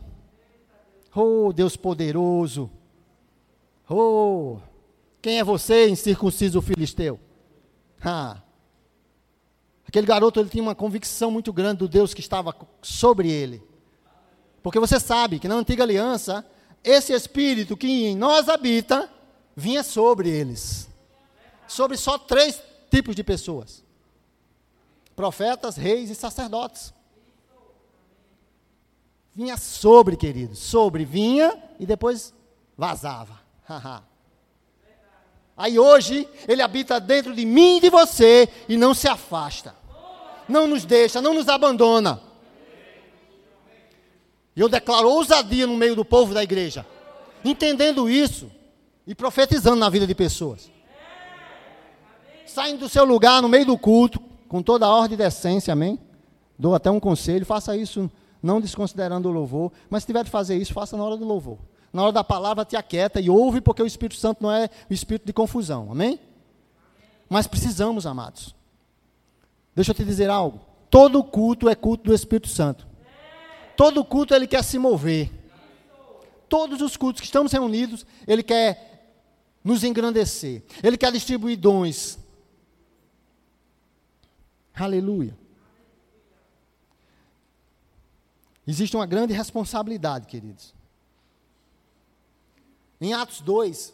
[1.16, 2.68] Oh, Deus poderoso.
[3.88, 4.58] Oh,
[5.22, 7.20] quem é você, incircunciso filisteu?
[8.04, 8.42] Ah.
[9.88, 13.62] Aquele garoto ele tinha uma convicção muito grande do Deus que estava sobre ele.
[14.64, 16.44] Porque você sabe que na antiga aliança,
[16.84, 19.08] esse espírito que em nós habita,
[19.56, 20.90] vinha sobre eles.
[21.68, 23.84] Sobre só três tipos de pessoas:
[25.16, 26.94] profetas, reis e sacerdotes.
[29.36, 32.34] Vinha sobre, querido, sobre, vinha e depois
[32.78, 33.42] vazava.
[35.56, 39.76] Aí hoje, ele habita dentro de mim e de você e não se afasta.
[40.48, 42.22] Não nos deixa, não nos abandona.
[44.56, 46.86] E eu declaro ousadia no meio do povo da igreja,
[47.44, 48.52] entendendo isso
[49.06, 50.73] e profetizando na vida de pessoas.
[52.54, 55.98] Saindo do seu lugar no meio do culto, com toda a ordem e decência, amém?
[56.56, 58.12] Dou até um conselho, faça isso
[58.44, 61.58] não desconsiderando o louvor, mas se tiver de fazer isso, faça na hora do louvor.
[61.92, 64.94] Na hora da palavra, te aquieta e ouve, porque o Espírito Santo não é o
[64.94, 66.20] espírito de confusão, amém?
[67.28, 68.54] Mas precisamos, amados.
[69.76, 70.60] Deixa eu te dizer algo.
[70.92, 72.86] Todo culto é culto do Espírito Santo.
[73.76, 75.32] Todo culto ele quer se mover.
[76.48, 79.18] Todos os cultos que estamos reunidos, ele quer
[79.64, 80.62] nos engrandecer.
[80.84, 82.22] Ele quer distribuir dons.
[84.74, 85.38] Aleluia.
[88.66, 90.74] Existe uma grande responsabilidade, queridos.
[93.00, 93.94] Em Atos 2,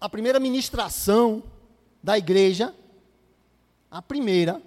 [0.00, 1.42] a primeira ministração
[2.02, 2.74] da igreja,
[3.90, 4.62] a primeira,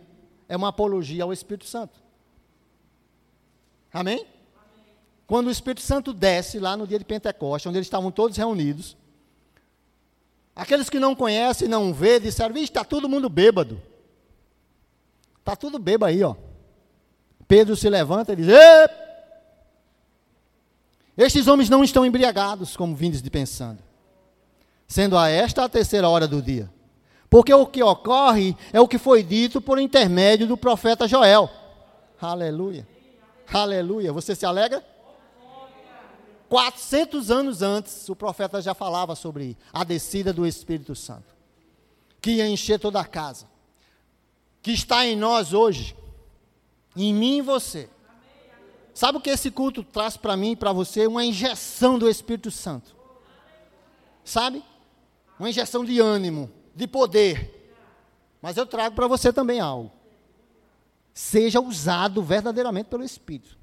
[0.47, 1.99] é uma apologia ao Espírito Santo.
[3.91, 4.19] Amém?
[4.19, 4.27] Amém?
[5.25, 8.95] Quando o Espírito Santo desce lá no dia de Pentecostes, onde eles estavam todos reunidos,
[10.55, 13.81] aqueles que não conhecem, não vê, disseram: está todo mundo bêbado.
[15.39, 16.35] Está tudo bêbado aí, ó.
[17.47, 18.89] Pedro se levanta e diz: Ê!
[21.17, 23.81] Estes homens não estão embriagados, como vindes de pensando,
[24.87, 26.69] sendo a esta a terceira hora do dia.
[27.29, 31.49] Porque o que ocorre é o que foi dito por intermédio do profeta Joel.
[32.21, 32.87] Aleluia.
[33.51, 34.11] Aleluia.
[34.13, 34.83] Você se alegra?
[36.49, 41.35] 400 anos antes, o profeta já falava sobre a descida do Espírito Santo,
[42.21, 43.47] que ia encher toda a casa,
[44.61, 45.95] que está em nós hoje,
[46.95, 47.89] em mim e você.
[48.93, 51.05] Sabe o que esse culto traz para mim e para você?
[51.05, 52.95] Uma injeção do Espírito Santo.
[54.23, 54.63] Sabe?
[55.37, 57.73] Uma injeção de ânimo, de poder.
[58.41, 59.91] Mas eu trago para você também algo.
[61.13, 63.57] Seja usado verdadeiramente pelo Espírito.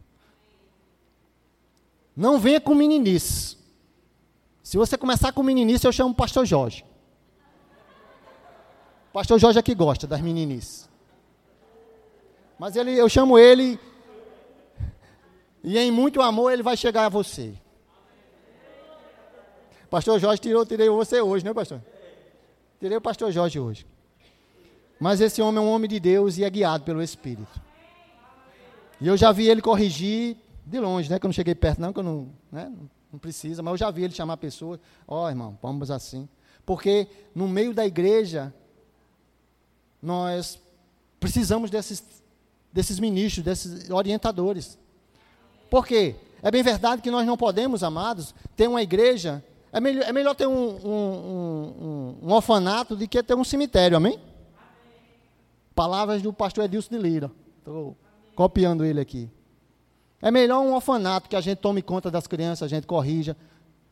[2.17, 3.57] Não venha com meninice.
[4.63, 6.85] Se você começar com meninice, eu chamo o pastor Jorge.
[9.11, 10.89] O pastor Jorge é que gosta das meninices.
[12.59, 13.79] Mas ele, eu chamo ele
[15.65, 17.55] e em muito amor ele vai chegar a você.
[19.91, 21.83] Pastor Jorge tirou, tirei você hoje, né, pastor?
[22.81, 23.87] Tirei o pastor Jorge hoje.
[24.99, 27.61] Mas esse homem é um homem de Deus e é guiado pelo Espírito.
[29.01, 31.19] E eu já vi ele corrigir de longe, né?
[31.19, 32.73] Que eu não cheguei perto, não, que eu não, né,
[33.13, 34.81] não precisa, mas eu já vi ele chamar pessoas.
[35.07, 36.29] Ó, oh, irmão, vamos assim.
[36.65, 38.55] Porque no meio da igreja,
[40.01, 40.61] nós
[41.23, 42.03] Precisamos desses,
[42.73, 44.77] desses ministros, desses orientadores.
[45.71, 46.17] Por quê?
[46.43, 49.41] É bem verdade que nós não podemos, amados, ter uma igreja.
[49.73, 53.97] É melhor, é melhor ter um, um, um, um orfanato do que ter um cemitério,
[53.97, 54.15] amém?
[54.15, 54.25] amém?
[55.77, 57.31] Palavras do pastor Edilson de Lira.
[57.59, 57.97] Estou
[58.35, 59.31] copiando ele aqui.
[60.23, 63.37] É melhor um orfanato que a gente tome conta das crianças, a gente corrija,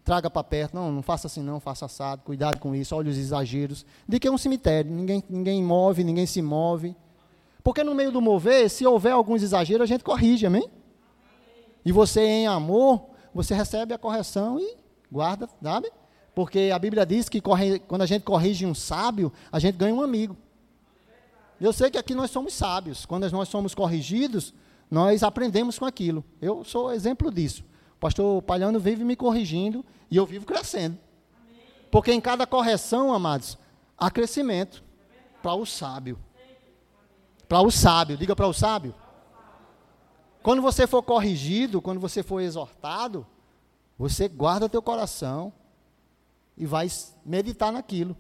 [0.05, 0.75] traga para perto.
[0.75, 3.85] Não, não faça assim, não, faça assado, cuidado com isso, olha os exageros.
[4.09, 6.95] De que é um cemitério, ninguém, ninguém move, ninguém se move.
[7.65, 10.71] Porque no meio do mover, se houver alguns exageros, a gente corrige, amém?
[11.85, 14.77] E você, em amor, você recebe a correção e
[15.11, 15.91] guarda, sabe?
[16.33, 19.93] Porque a Bíblia diz que corre, quando a gente corrige um sábio, a gente ganha
[19.93, 20.37] um amigo.
[21.61, 23.05] Eu sei que aqui nós somos sábios.
[23.05, 24.55] Quando nós somos corrigidos,
[24.91, 26.25] nós aprendemos com aquilo.
[26.41, 27.65] Eu sou exemplo disso.
[27.97, 30.99] O pastor Palhano vive me corrigindo e eu vivo crescendo.
[31.91, 33.57] Porque em cada correção, amados,
[33.97, 34.83] há crescimento
[35.43, 36.19] para o sábio.
[37.49, 38.95] Para o sábio, diga para o sábio.
[40.43, 43.27] Quando você for corrigido, quando você for exortado,
[43.99, 45.53] você guarda teu coração
[46.57, 46.89] e vai
[47.25, 48.17] meditar naquilo.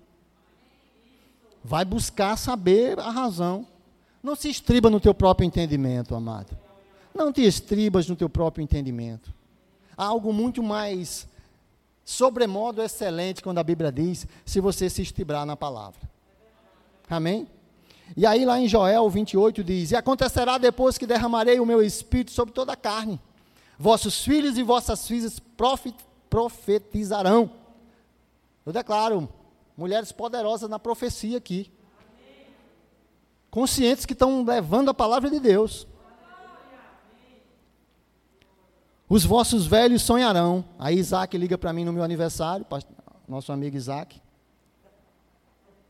[1.64, 3.66] Vai buscar saber a razão.
[4.22, 6.56] Não se estriba no teu próprio entendimento, amado.
[7.14, 9.32] Não te estribas no teu próprio entendimento.
[9.96, 11.26] Há algo muito mais
[12.04, 16.00] sobremodo excelente quando a Bíblia diz, se você se estribrar na palavra.
[17.08, 17.48] Amém?
[18.16, 22.32] E aí lá em Joel 28 diz: E acontecerá depois que derramarei o meu espírito
[22.32, 23.20] sobre toda a carne.
[23.78, 25.40] Vossos filhos e vossas filhas
[26.28, 27.50] profetizarão.
[28.66, 29.28] Eu declaro,
[29.76, 31.70] mulheres poderosas na profecia aqui.
[33.50, 35.86] Conscientes que estão levando a palavra de Deus.
[39.08, 40.64] Os vossos velhos sonharão.
[40.78, 42.64] Aí Isaac liga para mim no meu aniversário,
[43.28, 44.22] nosso amigo Isaac.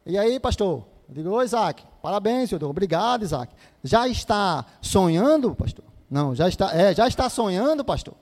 [0.06, 0.86] E aí, pastor?
[1.06, 2.64] Eu digo, oi Isaac, parabéns, senhor.
[2.64, 3.54] Obrigado, Isaac.
[3.84, 5.84] Já está sonhando, pastor?
[6.10, 8.14] Não, já está, é, já está sonhando, pastor?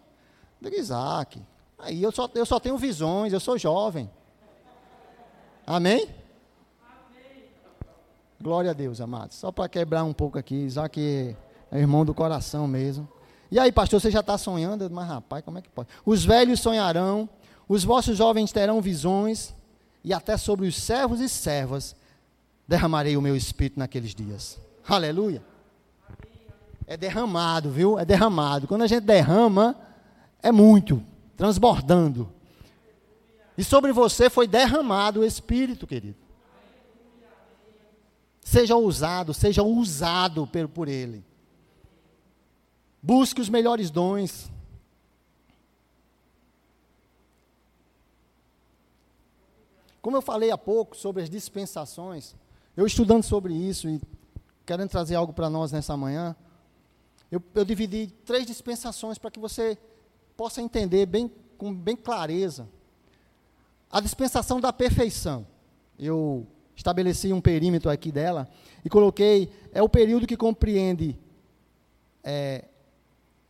[0.61, 1.40] Eu digo, Isaac,
[1.79, 4.11] aí eu só, eu só tenho visões, eu sou jovem.
[5.64, 6.09] Amém.
[8.40, 9.37] Glória a Deus, amados.
[9.37, 11.35] Só para quebrar um pouco aqui, Isaac
[11.72, 13.09] é irmão do coração mesmo.
[13.51, 14.88] E aí, pastor, você já está sonhando?
[14.90, 15.88] Mas, rapaz, como é que pode?
[16.05, 17.29] Os velhos sonharão,
[17.68, 19.55] os vossos jovens terão visões,
[20.05, 21.96] e até sobre os servos e servas
[22.66, 24.59] derramarei o meu espírito naqueles dias.
[24.87, 25.42] Aleluia.
[26.87, 27.98] É derramado, viu?
[27.98, 28.66] É derramado.
[28.68, 29.77] Quando a gente derrama,
[30.42, 31.03] é muito,
[31.37, 32.33] transbordando.
[33.57, 36.28] E sobre você foi derramado o Espírito, querido.
[38.50, 41.22] Seja ousado, seja usado por, Ele.
[43.02, 44.50] Busque os melhores dons.
[50.00, 52.34] Como eu falei há pouco sobre as dispensações,
[52.74, 54.00] eu estudando sobre isso e
[54.64, 56.34] querendo trazer algo para nós nessa manhã,
[57.30, 59.76] eu, eu dividi três dispensações para que você
[60.38, 62.66] possa entender bem, com bem clareza.
[63.90, 65.46] A dispensação da perfeição.
[65.98, 66.46] Eu
[66.79, 68.49] estabeleci um perímetro aqui dela
[68.85, 71.19] e coloquei, é o período que compreende
[72.23, 72.67] é,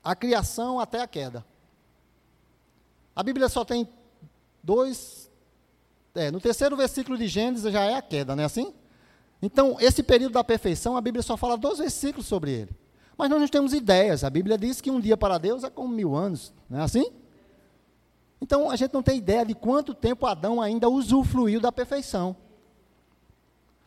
[0.03, 1.45] a criação até a queda.
[3.14, 3.87] A Bíblia só tem
[4.62, 5.31] dois.
[6.14, 8.73] É, no terceiro versículo de Gênesis já é a queda, não é assim?
[9.43, 12.71] Então, esse período da perfeição, a Bíblia só fala dois versículos sobre ele.
[13.17, 14.25] Mas nós não temos ideias.
[14.25, 16.53] A Bíblia diz que um dia para Deus é como mil anos.
[16.69, 17.12] Não é assim?
[18.41, 22.35] Então, a gente não tem ideia de quanto tempo Adão ainda usufruiu da perfeição.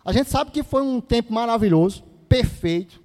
[0.04, 3.02] A gente sabe que foi um tempo maravilhoso, perfeito,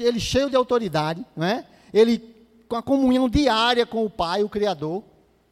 [0.00, 1.66] ele cheio de autoridade, não é?
[1.92, 2.36] ele
[2.68, 5.02] com a comunhão diária com o Pai, o Criador.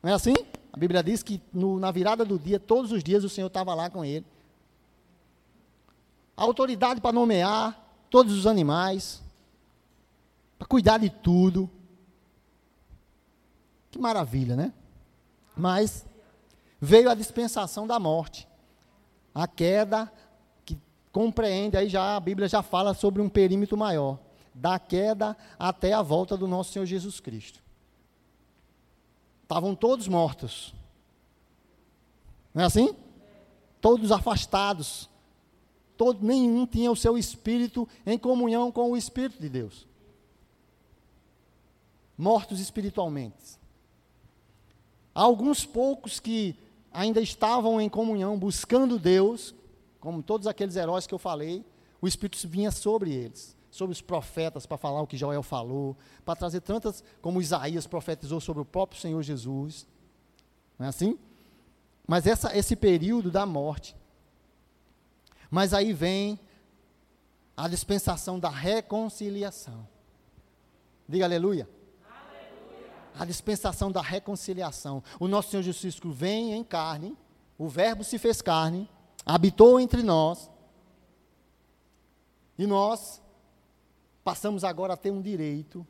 [0.03, 0.35] Não é assim?
[0.70, 3.75] A Bíblia diz que no, na virada do dia, todos os dias, o Senhor estava
[3.75, 4.27] lá com ele
[6.37, 7.75] a autoridade para nomear
[8.11, 9.22] todos os animais,
[10.59, 11.70] para cuidar de tudo.
[13.90, 14.72] Que maravilha, né?
[15.57, 16.05] Mas
[16.79, 18.46] veio a dispensação da morte.
[19.35, 20.26] A queda que
[21.16, 24.18] compreende, aí já a Bíblia já fala sobre um perímetro maior,
[24.55, 27.62] da queda até a volta do nosso Senhor Jesus Cristo.
[29.43, 30.74] Estavam todos mortos.
[32.53, 32.95] Não é assim?
[33.80, 35.09] Todos afastados
[35.97, 39.86] todo, nenhum tinha o seu espírito em comunhão com o Espírito de Deus.
[42.18, 43.59] Mortos espiritualmente.
[45.14, 46.55] Há alguns poucos que
[46.93, 49.55] ainda estavam em comunhão, buscando Deus,
[50.07, 51.64] como todos aqueles heróis que eu falei,
[52.00, 56.36] o Espírito vinha sobre eles, sobre os profetas, para falar o que Joel falou, para
[56.36, 59.84] trazer tantas, como Isaías profetizou sobre o próprio Senhor Jesus.
[60.78, 61.18] Não é assim?
[62.07, 63.96] Mas essa, esse período da morte
[65.50, 66.38] mas aí vem
[67.57, 69.88] A dispensação da reconciliação.
[71.09, 71.68] Diga aleluia.
[73.18, 75.02] A dispensação da reconciliação.
[75.18, 77.16] O nosso Senhor Jesus Cristo vem em carne,
[77.59, 78.88] o Verbo se fez carne,
[79.27, 80.49] habitou entre nós,
[82.57, 83.20] e nós
[84.22, 85.85] passamos agora a ter um direito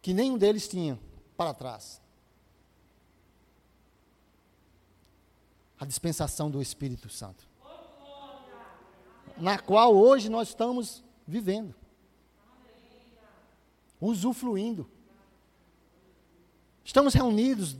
[0.00, 0.98] que nenhum deles tinha
[1.36, 2.00] para trás.
[5.78, 7.46] A dispensação do Espírito Santo.
[9.36, 11.74] Na qual hoje nós estamos vivendo.
[14.00, 14.88] Usufruindo.
[16.84, 17.76] Estamos reunidos,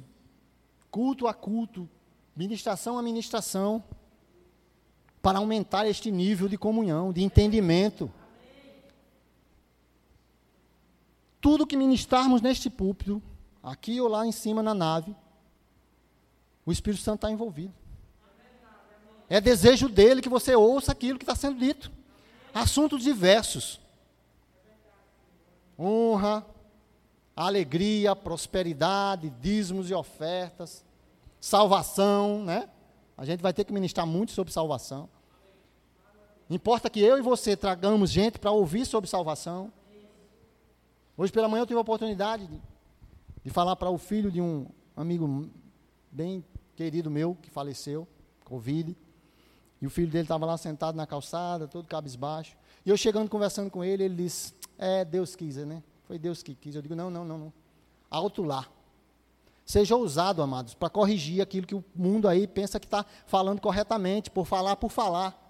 [0.91, 1.89] culto a culto,
[2.35, 3.83] ministração a ministração,
[5.25, 8.09] para aumentar este nível de comunhão, de entendimento.
[11.45, 13.23] tudo que ministrarmos neste púlpito,
[13.63, 15.15] aqui ou lá em cima na nave,
[16.65, 17.75] o Espírito Santo está envolvido.
[19.29, 21.93] É desejo dele que você ouça aquilo que está sendo dito.
[22.55, 23.79] Assuntos diversos:
[25.79, 26.47] honra,
[27.37, 30.83] alegria, prosperidade, dízimos e ofertas,
[31.39, 32.71] salvação, né?
[33.19, 35.11] A gente vai ter que ministrar muito sobre salvação.
[36.49, 39.73] Importa que eu e você tragamos gente para ouvir sobre salvação.
[41.17, 42.61] Hoje pela manhã eu tive a oportunidade de,
[43.45, 44.67] de falar para o filho de um
[44.97, 45.49] amigo
[46.11, 46.45] bem
[46.77, 48.07] querido meu que faleceu,
[48.45, 48.97] Covid.
[49.81, 52.57] E o filho dele estava lá sentado na calçada, todo cabisbaixo.
[52.85, 55.83] E eu chegando conversando com ele, ele disse: É, Deus quis, né?
[56.05, 56.75] Foi Deus que quis.
[56.75, 57.53] Eu digo: Não, não, não, não.
[58.11, 58.67] Alto lá.
[59.65, 64.31] Seja ousado, amados, para corrigir aquilo que o mundo aí pensa que está falando corretamente,
[64.31, 65.44] por falar por falar.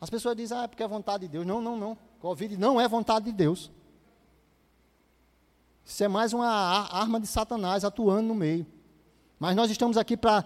[0.00, 1.46] As pessoas dizem, ah, é porque é vontade de Deus.
[1.46, 1.96] Não, não, não.
[2.20, 3.70] Covid não é vontade de Deus.
[5.84, 8.66] Isso é mais uma arma de Satanás atuando no meio.
[9.38, 10.44] Mas nós estamos aqui para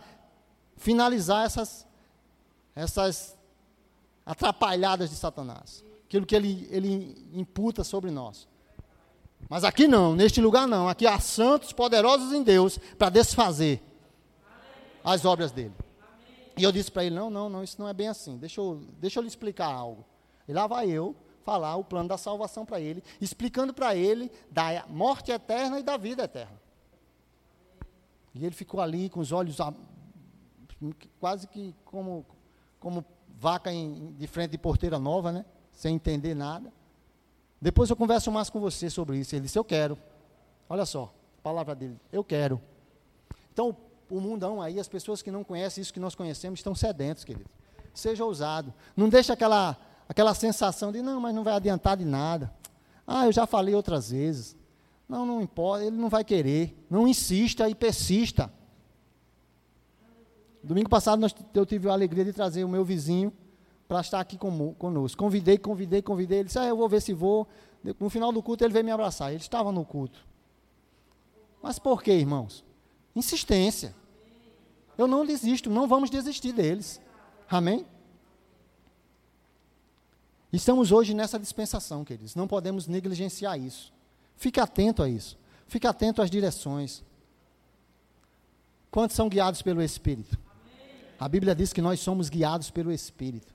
[0.77, 1.87] finalizar essas,
[2.75, 3.37] essas
[4.27, 5.85] atrapalhadas de Satanás.
[6.07, 8.49] Aquilo que ele, ele imputa sobre nós.
[9.49, 10.89] Mas aqui não, neste lugar não.
[10.89, 13.83] Aqui há santos poderosos em Deus para desfazer
[15.05, 15.75] as obras dele.
[16.59, 18.37] E eu disse para ele: não, não, não, isso não é bem assim.
[18.37, 20.05] Deixa eu, deixa eu lhe explicar algo.
[20.47, 24.85] E lá vai eu falar o plano da salvação para ele, explicando para ele da
[24.89, 26.61] morte eterna e da vida eterna.
[28.35, 29.57] E ele ficou ali com os olhos
[31.19, 32.25] quase que como,
[32.79, 33.05] como
[33.39, 35.45] vaca em, de frente de porteira nova, né?
[35.79, 36.73] sem entender nada.
[37.61, 39.35] Depois eu converso mais com você sobre isso.
[39.35, 39.97] Ele disse: Eu quero.
[40.69, 42.61] Olha só, a palavra dele: Eu quero.
[43.53, 43.77] Então,
[44.11, 47.51] o mundão aí, as pessoas que não conhecem isso que nós conhecemos, estão sedentos, querido.
[47.93, 48.73] Seja ousado.
[48.97, 49.77] Não deixe aquela
[50.09, 52.53] aquela sensação de não, mas não vai adiantar de nada.
[53.07, 54.57] Ah, eu já falei outras vezes.
[55.09, 56.77] Não, não importa, ele não vai querer.
[56.89, 58.53] Não insista e persista.
[60.63, 63.33] Domingo passado nós, eu tive a alegria de trazer o meu vizinho
[63.87, 65.19] para estar aqui conosco.
[65.19, 66.41] Convidei, convidei, convidei.
[66.41, 67.47] Ele disse: ah, eu vou ver se vou.
[67.99, 69.31] No final do culto ele veio me abraçar.
[69.31, 70.27] Ele estava no culto.
[71.63, 72.65] Mas por quê, irmãos?
[73.19, 73.93] Insistência.
[74.97, 77.01] Eu não desisto, não vamos desistir deles.
[77.51, 77.85] Amém?
[80.53, 82.37] Estamos hoje nessa dispensação, queridos.
[82.37, 83.93] Não podemos negligenciar isso.
[84.37, 85.37] Fique atento a isso.
[85.67, 87.03] Fique atento às direções.
[88.89, 90.39] Quantos são guiados pelo Espírito?
[91.19, 93.53] A Bíblia diz que nós somos guiados pelo Espírito.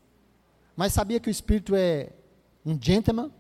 [0.76, 2.10] Mas sabia que o Espírito é
[2.66, 3.32] um gentleman?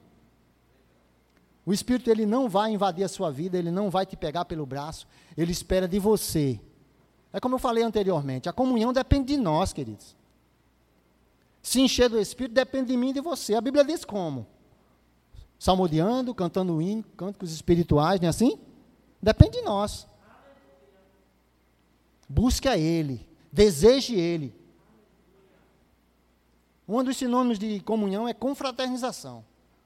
[1.65, 4.65] O Espírito ele não vai invadir a sua vida, ele não vai te pegar pelo
[4.65, 5.07] braço,
[5.37, 6.59] ele espera de você.
[7.31, 10.15] É como eu falei anteriormente, a comunhão depende de nós, queridos
[11.63, 13.55] se encher do Espírito depende de mim e de você.
[13.55, 14.45] A Bíblia diz como?
[15.57, 18.59] Salmodiando, cantando hino, cânticos espirituais, não é assim?
[19.21, 20.05] Depende de nós.
[22.27, 24.53] Busque a Ele, deseje Ele.
[26.85, 29.45] Um dos sinônimos de comunhão é confraternização.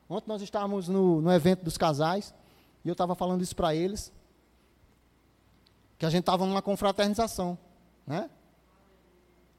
[0.10, 2.34] Ontem nós estávamos no, no evento dos casais,
[2.84, 4.14] e eu estava falando isso para eles,
[5.98, 7.58] que a gente estava numa confraternização,
[8.06, 8.30] né?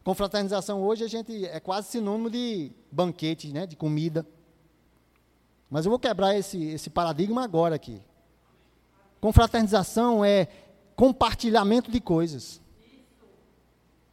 [0.03, 4.27] Confraternização hoje a gente é quase sinônimo de banquete, né, de comida.
[5.69, 8.01] Mas eu vou quebrar esse, esse paradigma agora aqui.
[9.21, 10.49] Confraternização é
[10.97, 12.59] compartilhamento de coisas.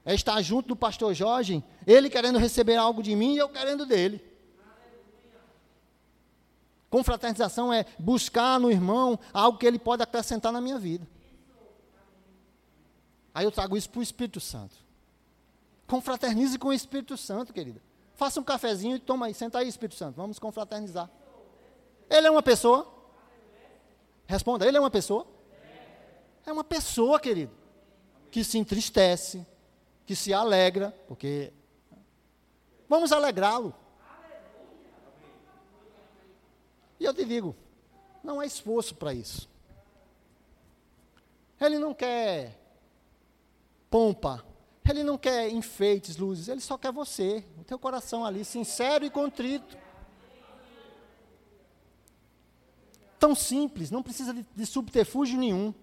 [0.03, 3.85] É estar junto do pastor Jorge, ele querendo receber algo de mim e eu querendo
[3.85, 4.21] dele.
[6.95, 11.05] Confraternização é buscar no irmão algo que ele pode acrescentar na minha vida.
[13.33, 14.77] Aí eu trago isso para o Espírito Santo.
[15.87, 17.81] Confraternize com o Espírito Santo, querida.
[18.13, 20.15] Faça um cafezinho e toma aí, senta aí, Espírito Santo.
[20.15, 21.11] Vamos confraternizar.
[22.09, 22.89] Ele é uma pessoa?
[24.25, 25.27] Responda, ele é uma pessoa?
[26.45, 27.51] É uma pessoa, querido,
[28.31, 29.45] que se entristece,
[30.05, 31.51] que se alegra, porque
[32.87, 33.75] vamos alegrá-lo.
[36.99, 37.55] E eu te digo,
[38.23, 39.49] não há esforço para isso.
[41.59, 42.59] Ele não quer
[43.89, 44.43] pompa,
[44.89, 49.09] ele não quer enfeites, luzes, ele só quer você, o teu coração ali, sincero e
[49.09, 49.77] contrito.
[53.17, 55.73] Tão simples, não precisa de, de subterfúgio nenhum.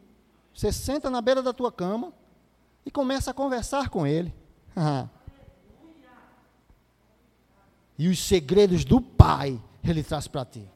[0.54, 2.12] Você senta na beira da tua cama
[2.84, 4.34] e começa a conversar com ele.
[7.98, 10.68] e os segredos do Pai ele traz para ti.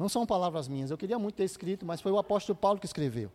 [0.00, 2.86] Não são palavras minhas, eu queria muito ter escrito, mas foi o apóstolo Paulo que
[2.86, 3.30] escreveu.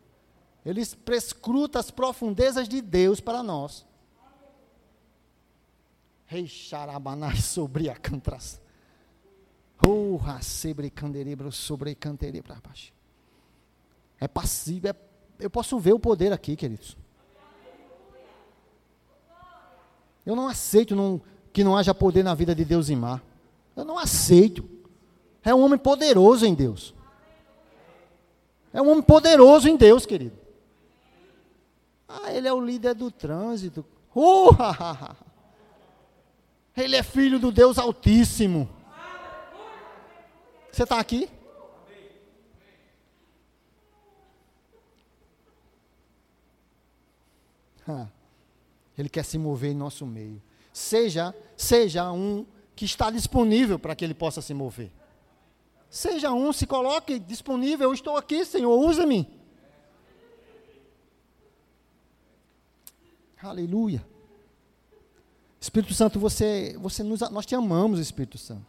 [0.65, 3.85] Ele prescruta as profundezas de Deus para nós.
[6.25, 8.59] Rei Xarabanai sobre a cantras.
[9.87, 12.91] Oh, sobre canderebro, sobre canterebro abaixo.
[14.19, 14.95] É passivo, é,
[15.37, 16.97] eu posso ver o poder aqui, queridos.
[20.25, 21.21] Eu não aceito não,
[21.53, 23.23] que não haja poder na vida de Deus em mar.
[23.75, 24.74] Eu não aceito.
[25.45, 26.95] É um homem poderoso em Deus.
[28.73, 30.35] É um homem poderoso em Deus, querido.
[32.07, 33.85] Ah, ele é o líder do trânsito.
[34.15, 34.49] Uh,
[36.75, 38.67] ele é filho do Deus Altíssimo.
[40.71, 41.29] Você está aqui?
[48.97, 50.41] Ele quer se mover em nosso meio.
[50.73, 54.91] Seja, seja um que está disponível para que ele possa se mover.
[55.95, 57.87] Seja um, se coloque disponível.
[57.87, 59.25] Eu estou aqui, Senhor, usa-me.
[63.41, 64.05] Aleluia.
[65.57, 68.65] Espírito Santo, você, você nos, nós te amamos, Espírito Santo.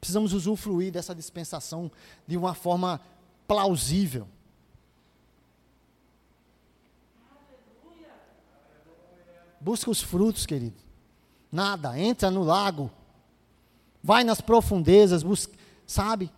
[0.00, 1.88] Precisamos usufruir dessa dispensação
[2.26, 3.00] de uma forma
[3.46, 4.26] plausível.
[9.60, 10.82] Busca os frutos, querido.
[11.52, 12.90] Nada, entra no lago.
[14.06, 15.52] Vai nas profundezas, busca,
[15.84, 16.30] sabe?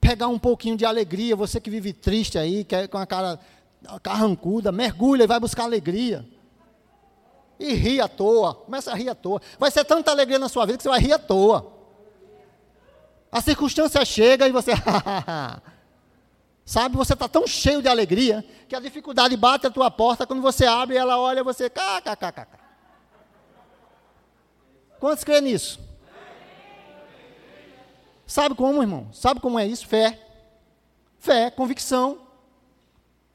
[0.00, 3.38] Pegar um pouquinho de alegria, você que vive triste aí, quer com a cara
[4.02, 6.26] carrancuda, mergulha e vai buscar alegria.
[7.60, 9.40] E ri à toa, começa a rir à toa.
[9.56, 11.72] Vai ser tanta alegria na sua vida que você vai rir à toa.
[13.30, 14.72] A circunstância chega e você.
[16.66, 20.42] Sabe, você está tão cheio de alegria que a dificuldade bate a tua porta, quando
[20.42, 21.70] você abre, ela olha você.
[21.70, 22.48] Kkkk.
[24.98, 25.91] Quantos creem nisso?
[28.32, 29.12] Sabe como, irmão?
[29.12, 29.86] Sabe como é isso?
[29.86, 30.18] Fé.
[31.18, 32.18] Fé, convicção.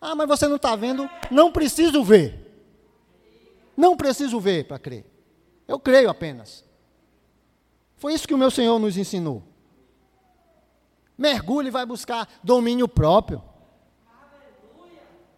[0.02, 1.08] Ah, mas você não está vendo?
[1.30, 2.66] Não preciso ver.
[3.78, 5.06] Não preciso ver para crer.
[5.68, 6.66] Eu creio apenas.
[7.98, 9.44] Foi isso que o meu Senhor nos ensinou.
[11.16, 13.44] Mergulhe e vai buscar domínio próprio.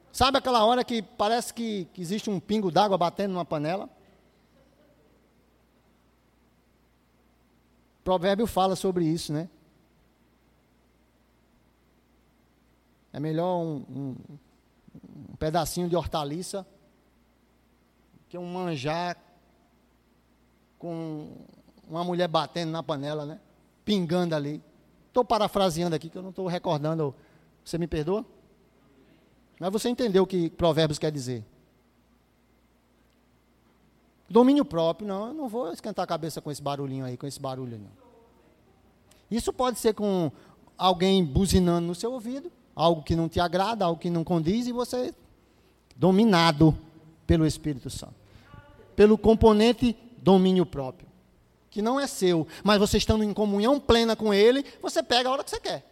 [0.09, 3.89] Sabe aquela hora que parece que, que existe um pingo d'água batendo numa panela?
[8.09, 9.47] Provérbio fala sobre isso, né?
[13.13, 14.15] É melhor um, um,
[15.29, 16.65] um pedacinho de hortaliça
[18.27, 19.15] que um manjar
[20.79, 21.37] com
[21.87, 23.39] uma mulher batendo na panela, né?
[23.85, 24.59] Pingando ali.
[25.07, 27.13] Estou parafraseando aqui, que eu não estou recordando.
[27.63, 28.25] Você me perdoa?
[29.59, 31.45] Mas você entendeu o que Provérbios quer dizer.
[34.29, 37.39] Domínio próprio, não, eu não vou esquentar a cabeça com esse barulhinho aí, com esse
[37.39, 37.89] barulho não.
[39.29, 40.31] Isso pode ser com
[40.77, 44.71] alguém buzinando no seu ouvido, algo que não te agrada, algo que não condiz, e
[44.71, 45.13] você
[45.95, 46.77] dominado
[47.25, 48.15] pelo Espírito Santo.
[48.95, 51.07] Pelo componente domínio próprio,
[51.69, 55.31] que não é seu, mas você estando em comunhão plena com ele, você pega a
[55.31, 55.85] hora que você quer.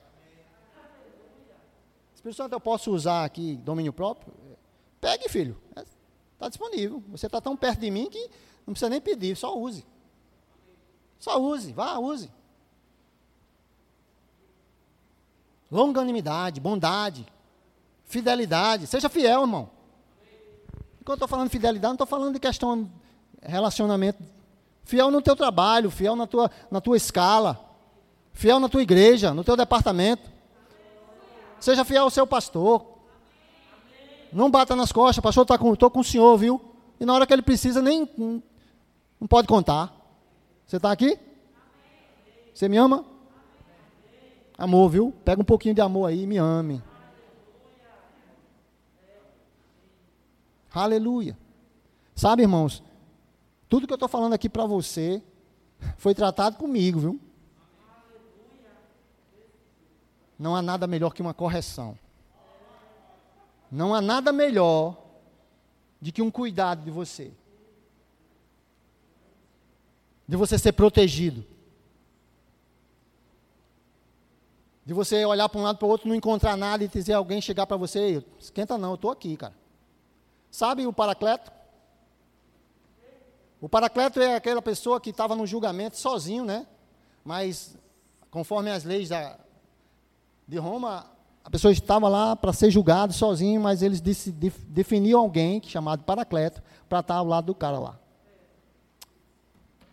[2.14, 4.34] Espírito Santo, eu posso usar aqui domínio próprio?
[5.00, 5.58] Pegue, filho.
[6.38, 7.04] Está disponível.
[7.10, 8.30] Você está tão perto de mim que
[8.66, 9.84] não precisa nem pedir, só use.
[11.18, 12.32] Só use, vá, use.
[15.72, 17.26] Longanimidade, bondade,
[18.06, 18.86] fidelidade.
[18.86, 19.68] Seja fiel, irmão.
[21.04, 22.88] Quando eu estou falando de fidelidade, não estou falando de questão
[23.42, 24.24] relacionamento.
[24.84, 27.60] Fiel no teu trabalho, fiel na tua, na tua escala,
[28.32, 30.30] fiel na tua igreja, no teu departamento.
[31.60, 32.97] Seja fiel ao seu pastor.
[34.32, 36.62] Não bata nas costas, pastor, estou tá com, com o senhor, viu?
[37.00, 38.42] E na hora que ele precisa, nem não,
[39.20, 39.94] não pode contar.
[40.66, 41.18] Você está aqui?
[42.54, 43.06] Você me ama?
[44.58, 45.14] Amor, viu?
[45.24, 46.82] Pega um pouquinho de amor aí e me ame.
[50.74, 51.38] Aleluia.
[52.16, 52.84] Sabe, irmãos,
[53.70, 55.22] tudo que eu estou falando aqui para você
[55.98, 57.20] foi tratado comigo, viu?
[60.38, 61.98] Não há nada melhor que uma correção.
[63.72, 64.98] Não há nada melhor
[66.02, 67.32] de que um cuidado de você.
[70.28, 71.46] De você ser protegido.
[74.86, 77.42] De você olhar para um lado para o outro, não encontrar nada e dizer alguém
[77.42, 79.54] chegar para você, esquenta não, eu estou aqui, cara.
[80.50, 81.52] Sabe o paracleto?
[83.60, 86.66] O paracleto é aquela pessoa que estava no julgamento sozinho, né?
[87.26, 87.76] Mas,
[88.30, 89.38] conforme as leis da,
[90.48, 91.10] de Roma,
[91.48, 97.00] a pessoa estava lá para ser julgado sozinho, mas eles definiam alguém, chamado paracleto, para
[97.00, 97.98] estar ao lado do cara lá.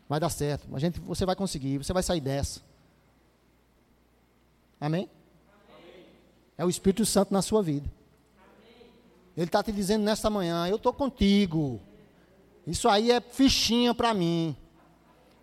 [0.09, 0.66] Vai dar certo.
[0.74, 2.61] A gente, você vai conseguir, você vai sair dessa.
[4.80, 5.09] Amém?
[5.68, 6.07] Amém.
[6.59, 7.88] É o Espírito Santo na sua vida.
[8.36, 8.90] Amém.
[9.36, 11.80] Ele está te dizendo nesta manhã: Eu estou contigo.
[12.66, 14.57] Isso aí é fichinha para mim.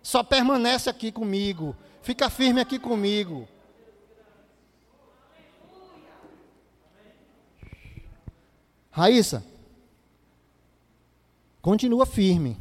[0.02, 1.74] Só permanece aqui comigo.
[2.02, 3.48] Fica firme aqui comigo.
[8.92, 9.42] Raíssa,
[11.62, 12.60] continua firme.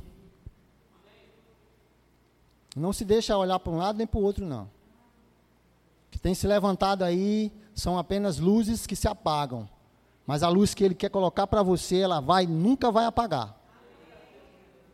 [2.74, 4.64] Não se deixa olhar para um lado nem para o outro, não.
[4.64, 4.70] O
[6.12, 9.70] que tem se levantado aí são apenas luzes que se apagam.
[10.26, 13.60] Mas a luz que ele quer colocar para você, ela vai, nunca vai apagar.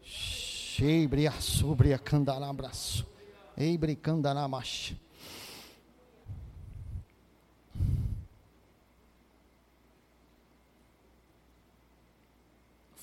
[0.02, 3.06] Sheibria sobria candarabraço.
[3.56, 4.96] Eibre candaramacha.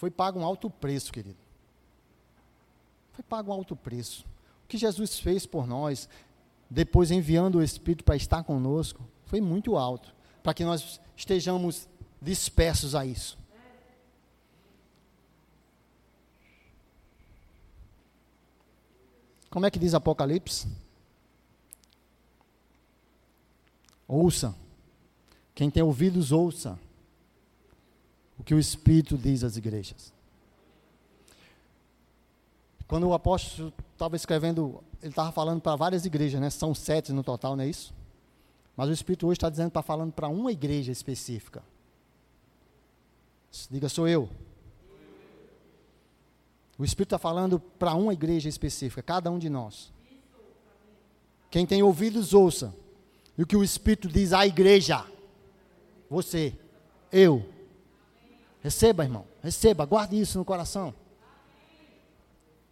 [0.05, 1.39] Foi pago um alto preço, querido.
[3.13, 4.27] Foi pago um alto preço.
[4.63, 6.11] O que Jesus fez por nós,
[6.69, 11.89] depois enviando o Espírito para estar conosco, foi muito alto, para que nós estejamos
[12.21, 13.39] dispersos a isso.
[19.49, 20.69] Como é que diz Apocalipse?
[24.07, 24.55] Ouça.
[25.55, 26.79] Quem tem ouvidos, ouça
[28.39, 30.13] o que o Espírito diz às igrejas.
[32.87, 36.51] Quando o apóstolo estava escrevendo, ele estava falando para várias igrejas, né?
[36.51, 37.95] São sete no total, não é isso?
[38.77, 41.63] Mas o Espírito hoje está dizendo para falando para uma igreja específica.
[43.71, 44.29] Diga, sou eu.
[46.77, 49.93] O Espírito está falando para uma igreja específica, cada um de nós.
[51.51, 52.75] Quem tem ouvidos, ouça.
[53.39, 55.07] E o que o Espírito diz à igreja.
[56.11, 56.53] Você,
[57.13, 57.49] eu.
[58.65, 59.27] Receba, irmão.
[59.43, 60.95] Receba, guarde isso no coração.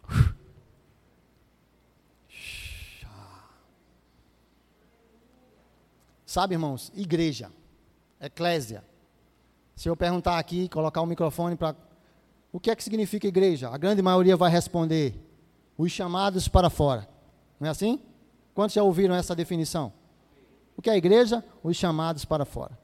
[6.25, 7.51] Sabe, irmãos, igreja,
[8.19, 8.83] eclésia.
[9.75, 11.75] Se eu perguntar aqui, colocar o microfone para.
[12.51, 13.69] O que é que significa igreja?
[13.69, 15.13] A grande maioria vai responder:
[15.77, 17.07] os chamados para fora.
[17.59, 18.01] Não é assim?
[18.55, 19.93] Quantos já ouviram essa definição?
[20.75, 21.45] O que é igreja?
[21.61, 22.81] Os chamados para fora.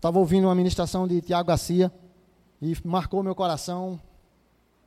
[0.00, 1.92] Estava ouvindo uma ministração de Tiago Garcia
[2.62, 4.00] e marcou meu coração.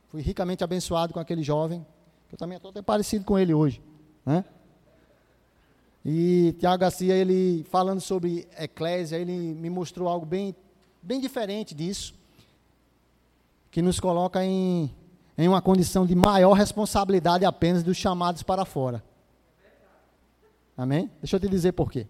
[0.08, 1.86] Fui ricamente abençoado com aquele jovem.
[2.32, 3.80] Eu também estou até parecido com ele hoje.
[4.26, 4.44] Né?
[6.04, 10.52] E Tiago Garcia, ele falando sobre eclésia, ele me mostrou algo bem,
[11.00, 12.12] bem diferente disso,
[13.70, 14.92] que nos coloca em,
[15.38, 19.00] em uma condição de maior responsabilidade apenas dos chamados para fora.
[20.76, 21.08] Amém?
[21.22, 22.04] Deixa eu te dizer por quê.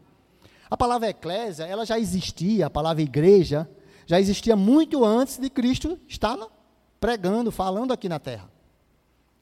[0.74, 3.70] A palavra eclésia, ela já existia, a palavra igreja,
[4.06, 6.36] já existia muito antes de Cristo estar
[6.98, 8.50] pregando, falando aqui na terra.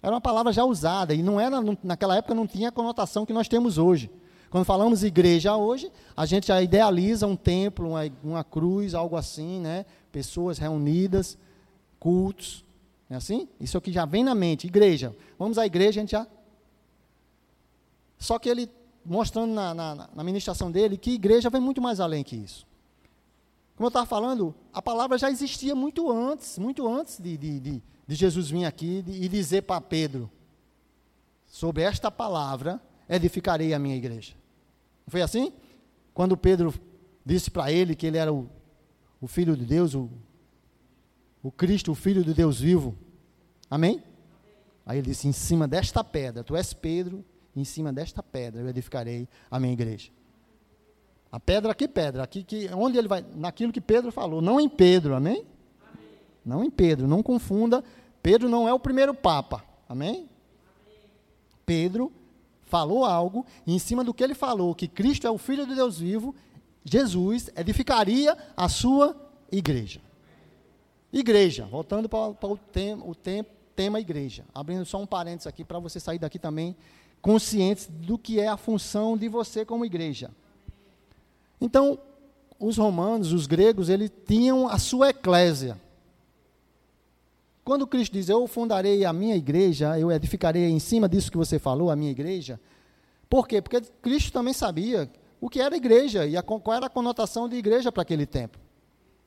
[0.03, 3.33] Era uma palavra já usada, e não era, naquela época não tinha a conotação que
[3.33, 4.11] nós temos hoje.
[4.51, 9.59] Quando falamos igreja hoje, a gente já idealiza um templo, uma, uma cruz, algo assim,
[9.59, 9.87] né?
[10.13, 11.39] Pessoas reunidas,
[11.99, 12.63] cultos.
[13.09, 13.49] É assim?
[13.59, 14.67] Isso é o que já vem na mente.
[14.67, 15.17] Igreja.
[15.39, 16.27] Vamos à igreja, a gente já.
[18.19, 18.69] Só que ele,
[19.05, 22.67] mostrando na, na, na ministração dele, que igreja vem muito mais além que isso.
[23.77, 27.83] Como eu estava falando, a palavra já existia muito antes, muito antes de, de, de,
[28.07, 30.31] de Jesus vir aqui e dizer para Pedro:
[31.47, 34.35] sobre esta palavra edificarei a minha igreja.
[35.07, 35.53] Não foi assim?
[36.15, 36.75] Quando Pedro
[37.25, 38.49] disse para ele que ele era o,
[39.21, 40.09] o Filho de Deus, o,
[41.43, 42.97] o Cristo, o Filho de Deus vivo.
[43.71, 44.03] Amém?
[44.85, 47.25] Aí ele disse: Em cima desta pedra, tu és Pedro,
[47.55, 50.11] em cima desta pedra eu edificarei a minha igreja.
[51.31, 52.23] A pedra, que pedra?
[52.23, 53.25] Aqui, que, onde ele vai?
[53.35, 55.47] Naquilo que Pedro falou, não em Pedro, amém?
[55.83, 56.09] amém?
[56.45, 57.83] Não em Pedro, não confunda.
[58.23, 60.11] Pedro não é o primeiro Papa, amém?
[60.11, 60.29] amém.
[61.65, 62.13] Pedro
[62.65, 65.75] falou algo, e em cima do que ele falou, que Cristo é o Filho de
[65.75, 66.35] Deus vivo,
[66.85, 69.17] Jesus edificaria a sua
[69.51, 70.01] igreja.
[71.11, 73.45] Igreja, voltando para, o, tema, o tem,
[73.75, 76.77] tema igreja, abrindo só um parênteses aqui para você sair daqui também
[77.23, 80.31] conscientes do que é a função de você como igreja.
[81.61, 81.97] Então,
[82.59, 85.81] os romanos, os gregos, eles tinham a sua eclésia.
[87.65, 91.61] Quando Cristo diz, eu fundarei a minha igreja, eu edificarei em cima disso que você
[91.61, 92.61] falou, a minha igreja.
[93.31, 93.63] Por quê?
[93.63, 95.09] Porque Cristo também sabia,
[95.41, 98.59] o que era igreja e a, qual era a conotação de igreja para aquele tempo,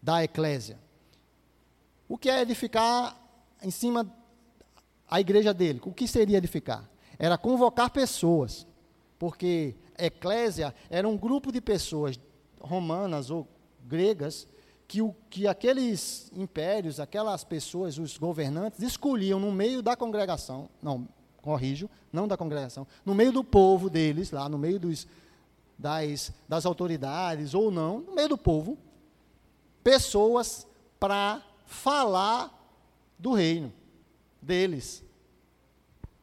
[0.01, 0.77] da eclésia.
[2.09, 3.17] O que é edificar
[3.63, 4.05] em cima
[5.09, 5.81] a igreja dele?
[5.85, 6.89] O que seria edificar?
[7.17, 8.67] Era convocar pessoas,
[9.17, 12.19] porque eclésia era um grupo de pessoas
[12.59, 13.47] romanas ou
[13.83, 14.47] gregas
[14.87, 21.07] que, o, que aqueles impérios, aquelas pessoas, os governantes, escolhiam no meio da congregação, não,
[21.41, 25.07] corrijo, não da congregação, no meio do povo deles, lá no meio dos,
[25.77, 28.77] das, das autoridades ou não, no meio do povo,
[29.83, 30.67] pessoas
[30.99, 32.51] para falar
[33.17, 33.73] do reino
[34.41, 35.03] deles.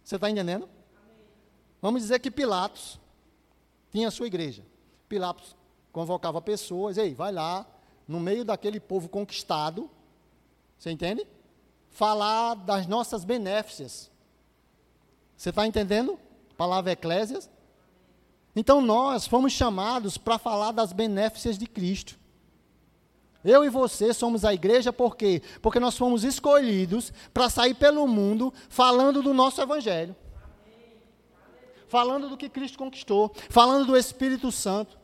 [0.05, 0.69] Você está entendendo?
[1.83, 3.01] Vamos dizer que Pilatos
[3.91, 4.65] tinha a sua igreja.
[5.09, 5.57] Pilatos
[5.93, 7.67] convocava pessoas, ei, vai lá,
[8.07, 9.91] no meio daquele povo conquistado,
[10.79, 11.27] você entende?
[11.91, 14.11] Falar das nossas benéficas.
[15.37, 16.19] Você está entendendo?
[16.57, 17.51] Palavra eclésias.
[18.55, 22.19] Então nós fomos chamados para falar das benéficas de Cristo.
[23.45, 25.43] Eu e você somos a igreja por quê?
[25.61, 30.15] Porque nós fomos escolhidos para sair pelo mundo falando do nosso evangelho.
[31.93, 34.97] Falando do que Cristo conquistou, falando do Espírito Santo,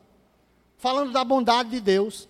[0.75, 2.27] falando da bondade de Deus.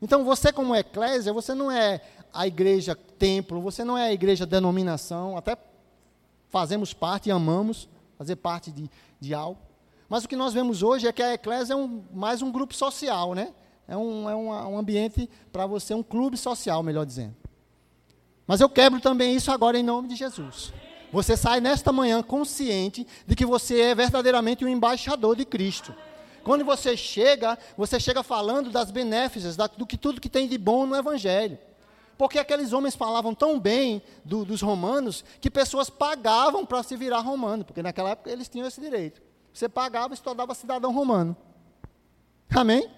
[0.00, 2.00] Então você como eclésia, você não é
[2.32, 5.56] a igreja templo, você não é a igreja denominação, até
[6.48, 9.58] fazemos parte e amamos fazer parte de, de algo.
[10.08, 12.72] Mas o que nós vemos hoje é que a eclésia é um, mais um grupo
[12.72, 13.52] social, né?
[13.88, 17.34] É um, é um, um ambiente para você, um clube social, melhor dizendo.
[18.46, 20.72] Mas eu quebro também isso agora em nome de Jesus.
[21.12, 25.94] Você sai nesta manhã consciente de que você é verdadeiramente um embaixador de Cristo.
[26.42, 30.86] Quando você chega, você chega falando das benéficas, do que tudo que tem de bom
[30.86, 31.58] no Evangelho.
[32.16, 37.20] Porque aqueles homens falavam tão bem do, dos romanos que pessoas pagavam para se virar
[37.20, 39.22] romano, porque naquela época eles tinham esse direito.
[39.52, 41.36] Você pagava e se tornava cidadão romano.
[42.50, 42.88] Amém?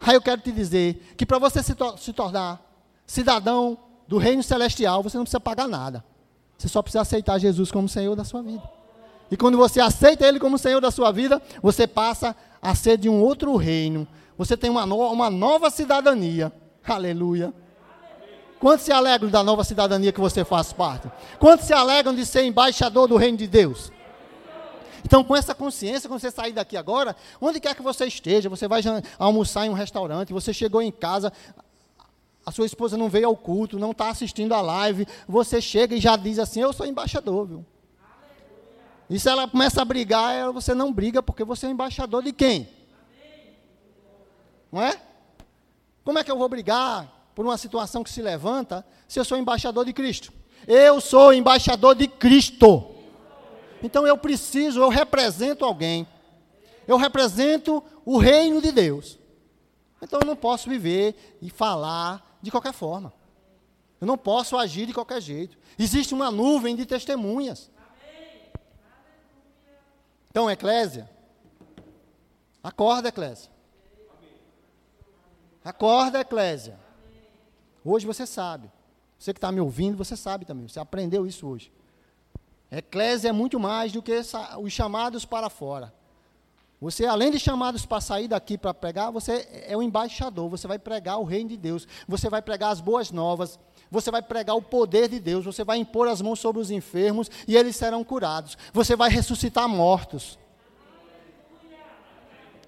[0.00, 2.60] Aí eu quero te dizer que para você se, to se tornar
[3.06, 3.78] cidadão
[4.08, 6.04] do reino celestial, você não precisa pagar nada.
[6.56, 8.62] Você só precisa aceitar Jesus como Senhor da sua vida.
[9.30, 13.08] E quando você aceita Ele como Senhor da sua vida, você passa a ser de
[13.08, 14.06] um outro reino.
[14.36, 16.52] Você tem uma, no, uma nova cidadania.
[16.86, 17.52] Aleluia.
[18.60, 21.10] Quantos se alegram da nova cidadania que você faz parte?
[21.40, 23.90] Quantos se alegram de ser embaixador do reino de Deus?
[25.04, 28.68] Então, com essa consciência, quando você sair daqui agora, onde quer que você esteja, você
[28.68, 28.80] vai
[29.18, 31.32] almoçar em um restaurante, você chegou em casa,
[32.44, 36.00] a sua esposa não veio ao culto, não está assistindo a live, você chega e
[36.00, 37.66] já diz assim: Eu sou embaixador, viu?
[39.08, 42.68] E se ela começa a brigar, você não briga porque você é embaixador de quem?
[44.70, 45.00] Não é?
[46.04, 49.36] Como é que eu vou brigar por uma situação que se levanta se eu sou
[49.36, 50.32] embaixador de Cristo?
[50.66, 52.86] Eu sou embaixador de Cristo.
[53.82, 56.06] Então eu preciso, eu represento alguém.
[56.86, 59.18] Eu represento o reino de Deus.
[60.00, 63.12] Então eu não posso viver e falar de qualquer forma.
[64.00, 65.56] Eu não posso agir de qualquer jeito.
[65.78, 67.70] Existe uma nuvem de testemunhas.
[70.28, 71.08] Então, Eclésia,
[72.62, 73.50] acorda, Eclésia.
[75.64, 76.80] Acorda, Eclésia.
[77.84, 78.70] Hoje você sabe.
[79.18, 80.66] Você que está me ouvindo, você sabe também.
[80.66, 81.72] Você aprendeu isso hoje.
[82.70, 84.20] Eclésia é muito mais do que
[84.58, 85.94] os chamados para fora.
[86.82, 90.50] Você, além de chamados para sair daqui para pregar, você é o embaixador.
[90.50, 91.88] Você vai pregar o reino de Deus.
[92.06, 93.58] Você vai pregar as boas novas
[93.92, 97.30] você vai pregar o poder de Deus, você vai impor as mãos sobre os enfermos
[97.46, 98.56] e eles serão curados.
[98.72, 100.38] Você vai ressuscitar mortos.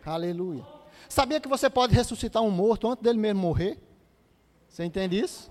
[0.05, 0.61] Aleluia.
[0.61, 0.67] Aleluia.
[1.09, 3.79] Sabia que você pode ressuscitar um morto antes dele mesmo morrer?
[4.69, 5.51] Você entende isso?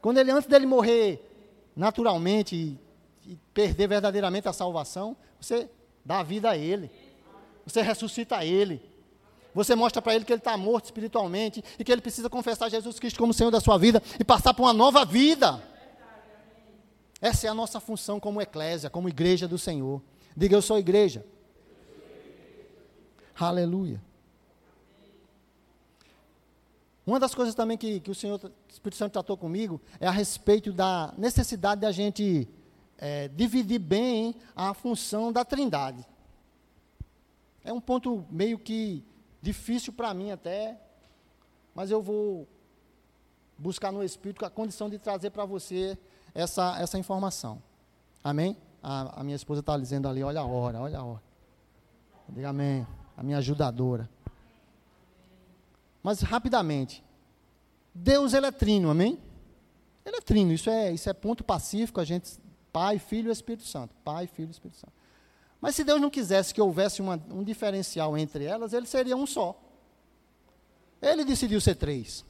[0.00, 1.24] Quando ele, antes dele morrer
[1.76, 2.76] naturalmente
[3.26, 5.68] e, perder verdadeiramente a salvação, você
[6.04, 6.90] dá vida a ele.
[7.64, 8.82] Você ressuscita ele.
[9.54, 12.98] Você mostra para ele que ele está morto espiritualmente e que ele precisa confessar Jesus
[12.98, 15.62] Cristo como Senhor da sua vida e passar por uma nova vida.
[17.20, 20.02] Essa é a nossa função como eclésia, como igreja do Senhor.
[20.36, 21.24] Diga, eu sou igreja.
[23.38, 24.02] Aleluia.
[27.06, 30.10] Uma das coisas também que, que o Senhor, o Espírito Santo tratou comigo é a
[30.10, 32.48] respeito da necessidade de a gente
[33.04, 36.06] é, dividir bem a função da trindade.
[37.64, 39.04] É um ponto meio que
[39.40, 40.80] difícil para mim até,
[41.74, 42.46] mas eu vou
[43.58, 45.98] buscar no Espírito a condição de trazer para você
[46.32, 47.60] essa, essa informação.
[48.22, 48.56] Amém?
[48.80, 51.22] A, a minha esposa está dizendo ali, olha a hora, olha a hora.
[52.28, 52.86] Diga amém.
[53.16, 54.08] A minha ajudadora.
[56.04, 57.02] Mas rapidamente.
[57.92, 59.18] Deus ele é trino, amém?
[60.04, 62.38] Ele é trino, isso é, isso é ponto pacífico, a gente,
[62.72, 63.94] Pai, Filho e Espírito Santo.
[64.04, 64.92] Pai, Filho e Espírito Santo.
[65.60, 69.26] Mas se Deus não quisesse que houvesse uma, um diferencial entre elas, ele seria um
[69.26, 69.56] só.
[71.00, 72.24] Ele decidiu ser três.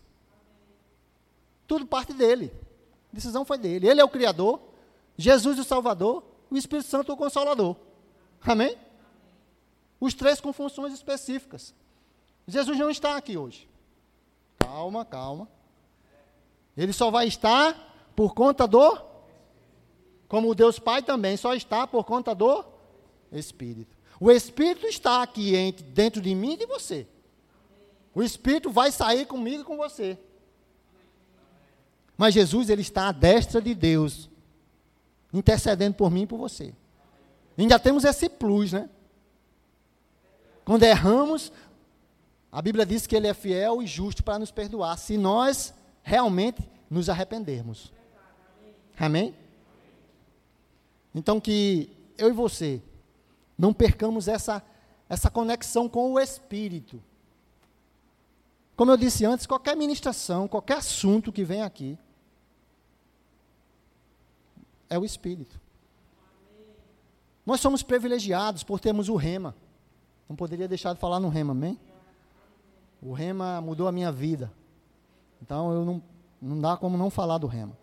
[1.66, 2.52] Tudo parte dele.
[3.10, 3.88] A decisão foi dele.
[3.88, 4.60] Ele é o Criador,
[5.16, 7.76] Jesus o Salvador, o Espírito Santo o Consolador.
[8.42, 8.76] Amém?
[10.00, 11.74] Os três com funções específicas.
[12.46, 13.68] Jesus não está aqui hoje.
[14.58, 15.48] Calma, calma.
[16.76, 19.11] Ele só vai estar por conta do.
[20.32, 22.64] Como o Deus Pai também só está por conta do
[23.30, 23.94] Espírito.
[24.18, 27.06] O Espírito está aqui entre, dentro de mim e de você.
[28.14, 30.18] O Espírito vai sair comigo e com você.
[32.16, 34.30] Mas Jesus, ele está à destra de Deus,
[35.34, 36.72] intercedendo por mim e por você.
[37.58, 38.88] Ainda temos esse plus, né?
[40.64, 41.52] Quando erramos,
[42.50, 46.66] a Bíblia diz que ele é fiel e justo para nos perdoar, se nós realmente
[46.88, 47.92] nos arrependermos.
[48.98, 49.41] Amém?
[51.14, 52.80] Então que eu e você
[53.56, 54.62] não percamos essa,
[55.08, 57.02] essa conexão com o Espírito.
[58.74, 61.98] Como eu disse antes, qualquer ministração, qualquer assunto que vem aqui,
[64.88, 65.60] é o Espírito.
[67.44, 69.54] Nós somos privilegiados por termos o rema.
[70.28, 71.78] Não poderia deixar de falar no rema, amém?
[73.02, 74.52] O rema mudou a minha vida.
[75.42, 76.02] Então eu não,
[76.40, 77.76] não dá como não falar do rema.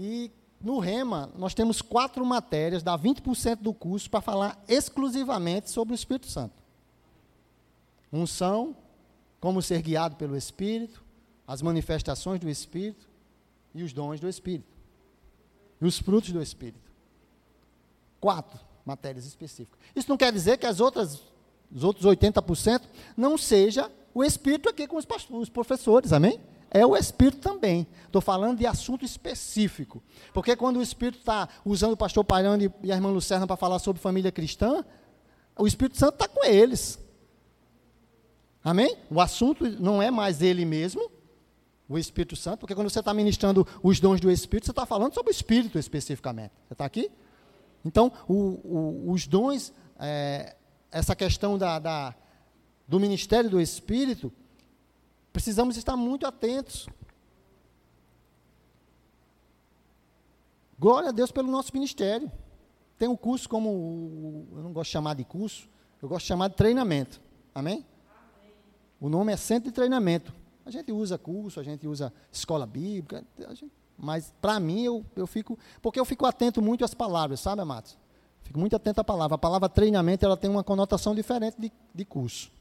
[0.00, 0.30] E
[0.60, 5.96] no Rema, nós temos quatro matérias, dá 20% do curso, para falar exclusivamente sobre o
[5.96, 6.54] Espírito Santo.
[8.12, 8.76] Unção,
[9.40, 11.04] como ser guiado pelo Espírito,
[11.44, 13.08] as manifestações do Espírito
[13.74, 14.72] e os dons do Espírito.
[15.80, 16.92] E os frutos do Espírito.
[18.20, 19.80] Quatro matérias específicas.
[19.96, 21.22] Isso não quer dizer que as outras,
[21.74, 22.82] os outros 80%
[23.16, 26.40] não seja o Espírito aqui com os, pastores, os professores, amém?
[26.70, 27.86] É o Espírito também.
[28.06, 30.02] Estou falando de assunto específico.
[30.32, 33.78] Porque quando o Espírito está usando o pastor Pairano e a irmã Lucerna para falar
[33.78, 34.84] sobre família cristã,
[35.56, 36.98] o Espírito Santo está com eles.
[38.62, 38.96] Amém?
[39.10, 41.10] O assunto não é mais ele mesmo,
[41.88, 45.14] o Espírito Santo, porque quando você está ministrando os dons do Espírito, você está falando
[45.14, 46.52] sobre o Espírito especificamente.
[46.66, 47.10] Você está aqui?
[47.84, 50.54] Então, o, o, os dons, é,
[50.92, 52.14] essa questão da, da,
[52.86, 54.30] do ministério do Espírito,
[55.38, 56.88] Precisamos estar muito atentos.
[60.76, 62.28] Glória a Deus pelo nosso ministério.
[62.98, 65.68] Tem um curso como, eu não gosto de chamar de curso,
[66.02, 67.20] eu gosto de chamar de treinamento.
[67.54, 67.86] Amém?
[69.00, 70.34] O nome é Centro de Treinamento.
[70.66, 75.26] A gente usa curso, a gente usa escola bíblica, gente, mas para mim eu, eu
[75.28, 77.96] fico, porque eu fico atento muito às palavras, sabe, Amados?
[78.42, 79.36] Fico muito atento à palavra.
[79.36, 82.57] A palavra treinamento ela tem uma conotação diferente de, de curso.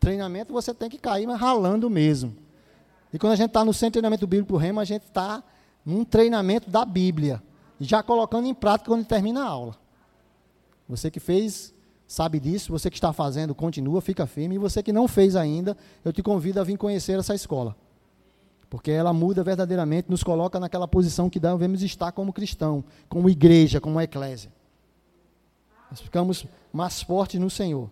[0.00, 2.36] Treinamento você tem que cair, mas ralando mesmo.
[3.12, 5.42] E quando a gente está no centro de treinamento bíblico Rema, a gente está
[5.84, 7.42] num treinamento da Bíblia.
[7.80, 9.76] Já colocando em prática quando termina a aula.
[10.88, 11.74] Você que fez,
[12.06, 12.72] sabe disso.
[12.72, 14.56] Você que está fazendo, continua, fica firme.
[14.56, 17.76] E você que não fez ainda, eu te convido a vir conhecer essa escola.
[18.68, 23.80] Porque ela muda verdadeiramente, nos coloca naquela posição que devemos estar como cristão, como igreja,
[23.80, 24.52] como eclésia.
[25.90, 27.90] Nós ficamos mais fortes no Senhor.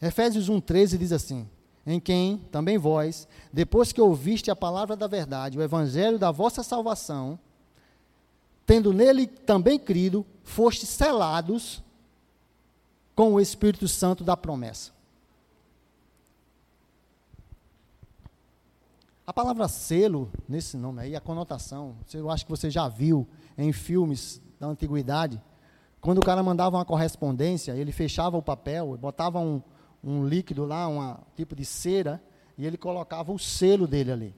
[0.00, 1.48] Efésios 1,13 diz assim:
[1.86, 6.62] Em quem também vós, depois que ouviste a palavra da verdade, o evangelho da vossa
[6.62, 7.38] salvação,
[8.64, 11.82] tendo nele também crido, fostes selados
[13.14, 14.92] com o Espírito Santo da promessa.
[19.26, 23.28] A palavra selo, nesse nome aí, a conotação, eu acho que você já viu
[23.58, 25.38] em filmes da antiguidade,
[26.00, 29.60] quando o cara mandava uma correspondência, ele fechava o papel, botava um,
[30.08, 32.22] um líquido lá, um tipo de cera,
[32.56, 34.34] e ele colocava o selo dele ali.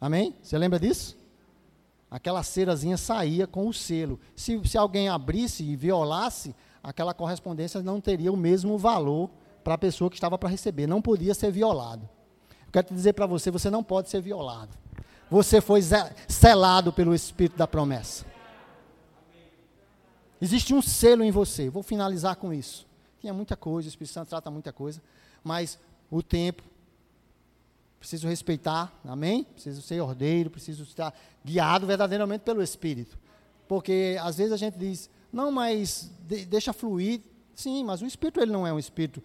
[0.00, 0.34] Amém?
[0.42, 1.16] Você lembra disso?
[2.10, 4.18] Aquela cerazinha saía com o selo.
[4.34, 9.30] Se, se alguém abrisse e violasse, aquela correspondência não teria o mesmo valor
[9.62, 10.86] para a pessoa que estava para receber.
[10.86, 12.08] Não podia ser violado.
[12.66, 14.76] Eu quero te dizer para você, você não pode ser violado.
[15.30, 15.80] Você foi
[16.28, 18.24] selado pelo Espírito da promessa.
[20.40, 21.68] Existe um selo em você.
[21.68, 22.86] Vou finalizar com isso
[23.26, 25.02] tinha muita coisa, o Espírito Santo trata muita coisa,
[25.42, 26.62] mas o tempo,
[27.98, 29.42] preciso respeitar, amém?
[29.42, 31.12] Preciso ser ordeiro, preciso estar
[31.44, 33.18] guiado verdadeiramente pelo Espírito.
[33.66, 37.20] Porque às vezes a gente diz, não, mas de, deixa fluir.
[37.52, 39.20] Sim, mas o Espírito ele não é um Espírito.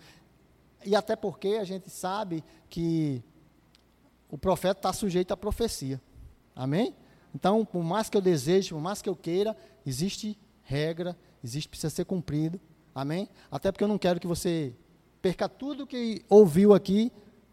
[0.83, 3.21] E até porque a gente sabe que
[4.31, 6.01] o profeta está sujeito à profecia.
[6.55, 6.95] Amém?
[7.35, 11.91] Então, por mais que eu deseje, por mais que eu queira, existe regra, existe, precisa
[11.91, 12.59] ser cumprido.
[12.93, 13.29] Amém?
[13.49, 14.73] Até porque eu não quero que você
[15.21, 17.11] perca tudo que ouviu aqui,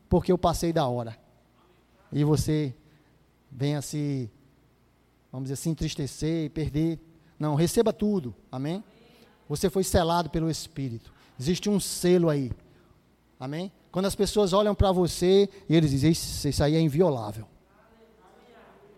[0.09, 1.17] porque eu passei da hora.
[2.13, 2.75] E você
[3.51, 4.31] venha se,
[5.31, 6.99] vamos dizer assim, entristecer e perder.
[7.39, 8.35] Não, receba tudo.
[8.51, 8.83] Amém?
[9.49, 11.13] Você foi selado pelo Espírito.
[11.39, 12.51] Existe um selo aí.
[13.39, 13.71] Amém?
[13.93, 17.47] Quando as pessoas olham para você e eles dizem, isso aí é inviolável.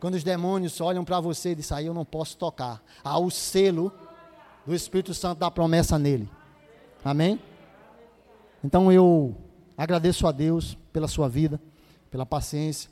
[0.01, 2.83] Quando os demônios olham para você e dizem, aí eu não posso tocar.
[3.05, 3.93] Há o selo
[4.71, 6.31] do Espírito Santo da promessa nele.
[7.05, 7.41] Amém?
[8.63, 9.37] Então eu
[9.77, 11.61] agradeço a Deus pela sua vida,
[12.09, 12.89] pela paciência.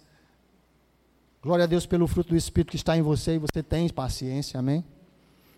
[1.41, 4.59] Glória a Deus pelo fruto do Espírito que está em você e você tem paciência.
[4.59, 4.85] Amém?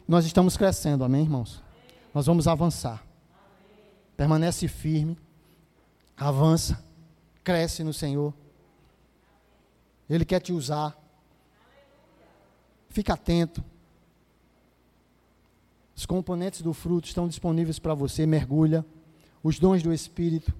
[0.06, 1.62] Nós estamos crescendo, amém, irmãos?
[2.12, 3.02] Nós vamos avançar.
[4.14, 5.16] Permanece firme,
[6.18, 6.84] avança,
[7.42, 8.34] cresce no Senhor.
[10.08, 10.94] Ele quer te usar.
[12.90, 13.64] Fica atento.
[16.00, 18.24] Os componentes do fruto estão disponíveis para você.
[18.24, 18.86] Mergulha.
[19.42, 20.50] Os dons do Espírito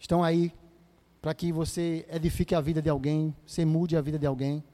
[0.00, 0.52] estão aí
[1.22, 4.64] para que você edifique a vida de alguém, você mude a vida de alguém.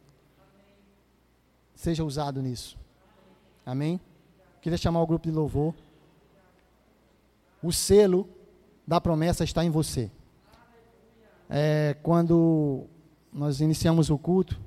[1.74, 2.78] Seja usado nisso.
[3.66, 4.00] Amém?
[4.62, 5.74] Queria chamar o grupo de louvor.
[7.62, 8.26] O selo
[8.86, 10.10] da promessa está em você.
[11.50, 12.86] É, quando
[13.30, 14.58] nós iniciamos o culto,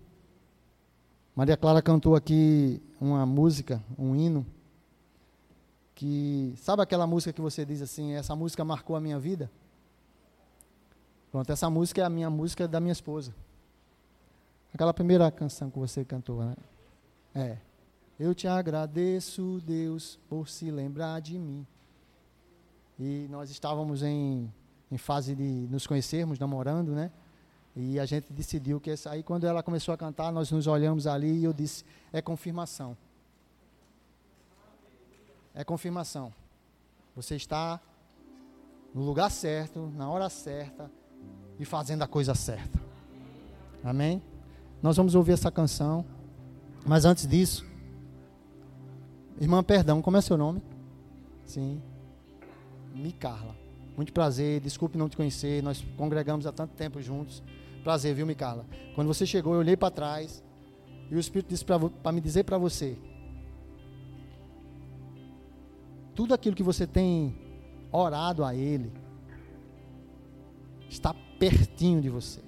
[1.38, 4.44] Maria Clara cantou aqui uma música, um hino,
[5.94, 9.52] que sabe aquela música que você diz assim, essa música marcou a minha vida?
[11.32, 13.36] Pronto, essa música é a minha música da minha esposa.
[14.74, 16.56] Aquela primeira canção que você cantou, né?
[17.36, 17.58] É.
[18.20, 21.68] Eu te agradeço, Deus, por se lembrar de mim.
[22.98, 24.52] E nós estávamos em,
[24.92, 27.12] em fase de nos conhecermos, namorando, né?
[27.80, 31.06] E a gente decidiu que essa aí, quando ela começou a cantar, nós nos olhamos
[31.06, 32.98] ali e eu disse: é confirmação.
[35.54, 36.34] É confirmação.
[37.16, 37.80] Você está
[38.96, 40.90] no lugar certo, na hora certa
[41.60, 42.82] e fazendo a coisa certa.
[43.84, 44.24] Amém?
[44.82, 46.04] Nós vamos ouvir essa canção.
[46.84, 47.64] Mas antes disso,
[49.40, 50.64] irmã, perdão, como é seu nome?
[51.46, 51.80] Sim.
[52.96, 53.56] Micarla.
[53.96, 57.44] Muito prazer, desculpe não te conhecer, nós congregamos há tanto tempo juntos.
[57.88, 58.66] Prazer, viu, Micarla?
[58.96, 60.44] Quando você chegou, eu olhei para trás
[61.10, 62.98] e o Espírito disse para me dizer para você:
[66.14, 67.34] tudo aquilo que você tem
[67.90, 68.92] orado a Ele
[70.90, 72.42] está pertinho de você.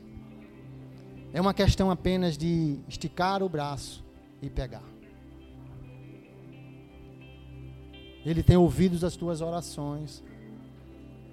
[1.32, 4.04] É uma questão apenas de esticar o braço
[4.42, 4.84] e pegar.
[8.26, 10.22] Ele tem ouvido as tuas orações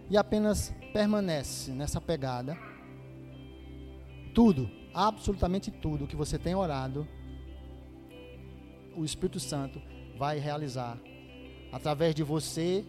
[0.08, 2.56] e apenas permanece nessa pegada
[4.36, 7.08] tudo, absolutamente tudo que você tem orado,
[8.94, 9.80] o Espírito Santo
[10.18, 10.98] vai realizar
[11.72, 12.84] através de você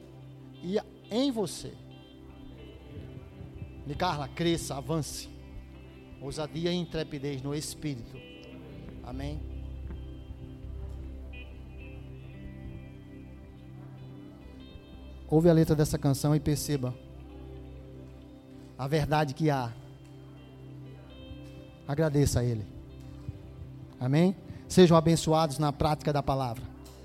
[0.62, 0.78] e
[1.10, 1.74] em você.
[3.88, 5.30] E Carla, cresça, avance.
[6.20, 8.18] Ousadia e intrepidez no Espírito.
[9.02, 9.40] Amém.
[15.30, 16.94] Ouve a letra dessa canção e perceba
[18.78, 19.72] a verdade que há
[21.88, 22.66] agradeça a Ele.
[24.00, 24.36] Amém?
[24.68, 26.67] Sejam abençoados na prática da palavra.